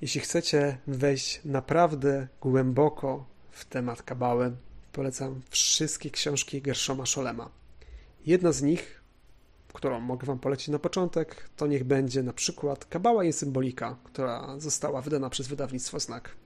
Jeśli 0.01 0.21
chcecie 0.21 0.79
wejść 0.87 1.41
naprawdę 1.45 2.29
głęboko 2.41 3.25
w 3.51 3.65
temat 3.65 4.03
kabały, 4.03 4.53
polecam 4.93 5.41
wszystkie 5.51 6.11
książki 6.11 6.63
Gershoma 6.63 7.07
Scholema. 7.07 7.51
Jedna 8.27 8.53
z 8.53 8.63
nich, 8.63 9.03
którą 9.73 10.01
mogę 10.01 10.27
Wam 10.27 10.39
polecić 10.39 10.69
na 10.69 10.79
początek, 10.79 11.49
to 11.57 11.67
niech 11.67 11.85
będzie 11.85 12.23
na 12.23 12.33
przykład 12.33 12.85
Kabała 12.85 13.25
i 13.25 13.33
Symbolika, 13.33 13.97
która 14.05 14.59
została 14.59 15.03
wydana 15.03 15.31
przez 15.31 15.49
wydawnictwo 15.49 16.01
Znak. 16.01 16.37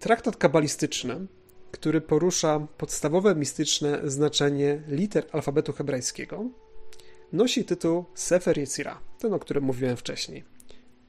Traktat 0.00 0.36
kabalistyczny, 0.36 1.26
który 1.70 2.00
porusza 2.00 2.66
podstawowe 2.78 3.34
mistyczne 3.34 4.00
znaczenie 4.04 4.82
liter 4.88 5.24
alfabetu 5.32 5.72
hebrajskiego, 5.72 6.44
nosi 7.32 7.64
tytuł 7.64 8.04
Sefer 8.14 8.58
Yetzira, 8.58 9.00
ten 9.18 9.34
o 9.34 9.38
którym 9.38 9.64
mówiłem 9.64 9.96
wcześniej. 9.96 10.44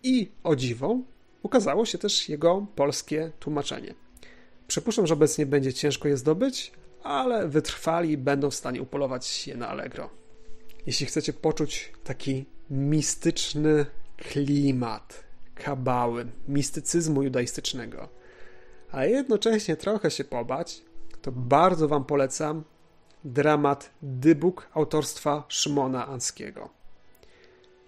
I 0.04 0.32
o 0.44 0.56
dziwo, 0.56 0.98
ukazało 1.44 1.86
się 1.86 1.98
też 1.98 2.30
jego 2.30 2.68
polskie 2.76 3.32
tłumaczenie. 3.40 3.94
Przypuszczam, 4.68 5.08
że 5.08 5.14
obecnie 5.14 5.46
będzie 5.46 5.74
ciężko 5.74 6.08
je 6.08 6.18
zdobyć, 6.18 6.72
ale 7.04 7.48
wytrwali 7.48 8.18
będą 8.18 8.50
w 8.50 8.56
stanie 8.56 8.82
upolować 8.82 9.48
je 9.48 9.58
na 9.58 9.68
Allegro. 9.68 10.10
Jeśli 10.86 11.06
chcecie 11.06 11.34
poczuć 11.34 11.94
taki 12.04 12.46
mistyczny 12.70 13.86
klimat 14.18 15.24
kabały, 15.56 16.26
mistycyzmu 16.48 17.24
judaistycznego, 17.24 18.10
a 18.92 19.06
jednocześnie 19.06 19.76
trochę 19.76 20.12
się 20.12 20.24
pobać, 20.24 20.82
to 21.22 21.32
bardzo 21.32 21.88
Wam 21.88 22.06
polecam 22.06 22.64
dramat 23.24 23.90
Dybuk 24.02 24.68
autorstwa 24.74 25.44
Szymona 25.48 26.08
Anskiego. 26.08 26.70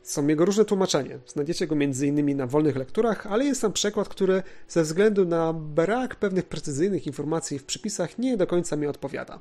Są 0.03 0.27
jego 0.27 0.45
różne 0.45 0.65
tłumaczenia. 0.65 1.19
Znajdziecie 1.25 1.67
go 1.67 1.75
m.in. 1.75 2.37
na 2.37 2.47
wolnych 2.47 2.75
lekturach, 2.75 3.27
ale 3.27 3.45
jest 3.45 3.61
tam 3.61 3.73
przekład, 3.73 4.09
który 4.09 4.43
ze 4.67 4.83
względu 4.83 5.25
na 5.25 5.53
brak 5.53 6.15
pewnych 6.15 6.45
precyzyjnych 6.45 7.07
informacji 7.07 7.59
w 7.59 7.65
przypisach 7.65 8.17
nie 8.17 8.37
do 8.37 8.47
końca 8.47 8.75
mi 8.75 8.87
odpowiada. 8.87 9.39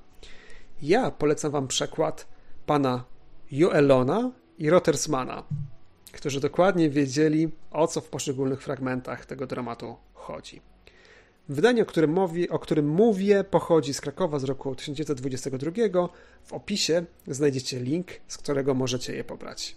Ja 0.82 1.10
polecam 1.10 1.52
Wam 1.52 1.68
przekład 1.68 2.26
pana 2.66 3.04
Joelona 3.50 4.32
i 4.58 4.70
Rottersmana, 4.70 5.44
którzy 6.12 6.40
dokładnie 6.40 6.90
wiedzieli, 6.90 7.50
o 7.70 7.86
co 7.86 8.00
w 8.00 8.08
poszczególnych 8.08 8.62
fragmentach 8.62 9.26
tego 9.26 9.46
dramatu 9.46 9.96
chodzi. 10.14 10.71
Wydanie, 11.48 11.82
o 11.82 11.86
którym, 11.86 12.12
mówię, 12.12 12.48
o 12.48 12.58
którym 12.58 12.88
mówię, 12.88 13.44
pochodzi 13.44 13.94
z 13.94 14.00
Krakowa 14.00 14.38
z 14.38 14.44
roku 14.44 14.74
1922. 14.74 16.08
W 16.44 16.52
opisie 16.52 17.04
znajdziecie 17.26 17.80
link, 17.80 18.06
z 18.28 18.38
którego 18.38 18.74
możecie 18.74 19.16
je 19.16 19.24
pobrać. 19.24 19.76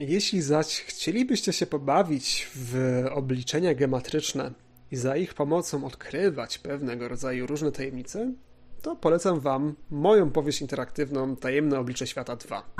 Jeśli 0.00 0.42
zaś 0.42 0.80
chcielibyście 0.80 1.52
się 1.52 1.66
pobawić 1.66 2.48
w 2.54 3.04
obliczenia 3.12 3.74
gematryczne 3.74 4.52
i 4.92 4.96
za 4.96 5.16
ich 5.16 5.34
pomocą 5.34 5.84
odkrywać 5.84 6.58
pewnego 6.58 7.08
rodzaju 7.08 7.46
różne 7.46 7.72
tajemnice, 7.72 8.32
to 8.82 8.96
polecam 8.96 9.40
Wam 9.40 9.74
moją 9.90 10.30
powieść 10.30 10.60
interaktywną 10.60 11.36
Tajemne 11.36 11.78
Oblicze 11.78 12.06
Świata 12.06 12.36
2. 12.36 12.74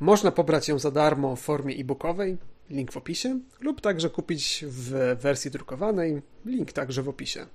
Można 0.00 0.30
pobrać 0.30 0.68
ją 0.68 0.78
za 0.78 0.90
darmo 0.90 1.36
w 1.36 1.40
formie 1.40 1.74
e-bookowej, 1.74 2.38
link 2.70 2.92
w 2.92 2.96
opisie, 2.96 3.40
lub 3.60 3.80
także 3.80 4.10
kupić 4.10 4.64
w 4.68 5.16
wersji 5.20 5.50
drukowanej, 5.50 6.22
link 6.44 6.72
także 6.72 7.02
w 7.02 7.08
opisie. 7.08 7.46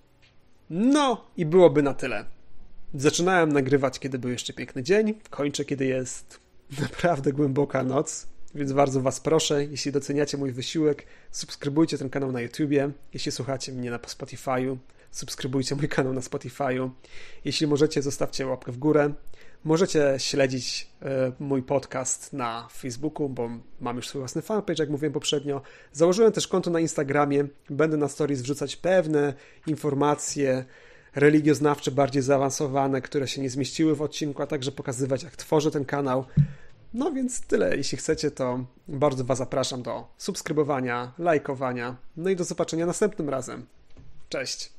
No 0.70 1.28
i 1.38 1.46
byłoby 1.46 1.84
na 1.84 1.94
tyle. 1.94 2.26
Zaczynałem 2.94 3.54
nagrywać, 3.54 4.00
kiedy 4.00 4.20
był 4.20 4.30
jeszcze 4.32 4.54
piękny 4.54 4.84
dzień, 4.84 5.14
kończę, 5.30 5.66
kiedy 5.66 5.86
jest 5.86 6.40
naprawdę 6.82 7.34
głęboka 7.34 7.84
noc, 7.84 8.28
więc 8.56 8.72
bardzo 8.72 9.02
Was 9.02 9.20
proszę, 9.20 9.66
jeśli 9.66 9.92
doceniacie 9.92 10.38
mój 10.38 10.52
wysiłek, 10.52 11.06
subskrybujcie 11.32 11.98
ten 11.98 12.10
kanał 12.10 12.32
na 12.32 12.42
YouTubie, 12.42 12.92
jeśli 13.14 13.32
słuchacie 13.32 13.72
mnie 13.72 13.92
na 13.92 13.98
Spotify'u, 13.98 14.78
subskrybujcie 15.12 15.76
mój 15.76 15.88
kanał 15.88 16.14
na 16.14 16.22
Spotify'u. 16.22 16.90
Jeśli 17.46 17.68
możecie, 17.68 18.02
zostawcie 18.02 18.48
łapkę 18.48 18.72
w 18.72 18.78
górę. 18.78 19.14
Możecie 19.64 20.16
śledzić 20.18 20.88
e, 21.02 21.32
mój 21.40 21.64
podcast 21.64 22.34
na 22.34 22.68
Facebooku, 22.72 23.30
bo 23.30 23.50
mam 23.80 23.96
już 23.96 24.08
swój 24.08 24.20
własny 24.20 24.42
fanpage, 24.42 24.84
jak 24.84 24.90
mówiłem 24.90 25.14
poprzednio. 25.14 25.62
Założyłem 25.94 26.32
też 26.32 26.48
konto 26.48 26.70
na 26.70 26.80
Instagramie. 26.80 27.48
Będę 27.70 27.98
na 27.98 28.08
stories 28.08 28.42
wrzucać 28.42 28.76
pewne 28.76 29.34
informacje 29.68 30.66
religioznawcze, 31.16 31.92
bardziej 31.92 32.22
zaawansowane, 32.22 33.02
które 33.02 33.28
się 33.28 33.42
nie 33.42 33.50
zmieściły 33.50 33.96
w 33.96 34.02
odcinku, 34.02 34.42
a 34.42 34.48
także 34.48 34.72
pokazywać, 34.72 35.24
jak 35.24 35.36
tworzę 35.36 35.72
ten 35.72 35.86
kanał. 35.86 36.26
No 36.94 37.12
więc 37.12 37.42
tyle. 37.42 37.78
Jeśli 37.78 37.98
chcecie, 37.98 38.32
to 38.32 38.66
bardzo 38.88 39.24
Was 39.24 39.38
zapraszam 39.38 39.84
do 39.84 40.08
subskrybowania, 40.18 41.14
lajkowania. 41.18 41.96
No 42.18 42.30
i 42.30 42.36
do 42.36 42.44
zobaczenia 42.44 42.86
następnym 42.86 43.30
razem. 43.30 43.66
Cześć. 44.30 44.74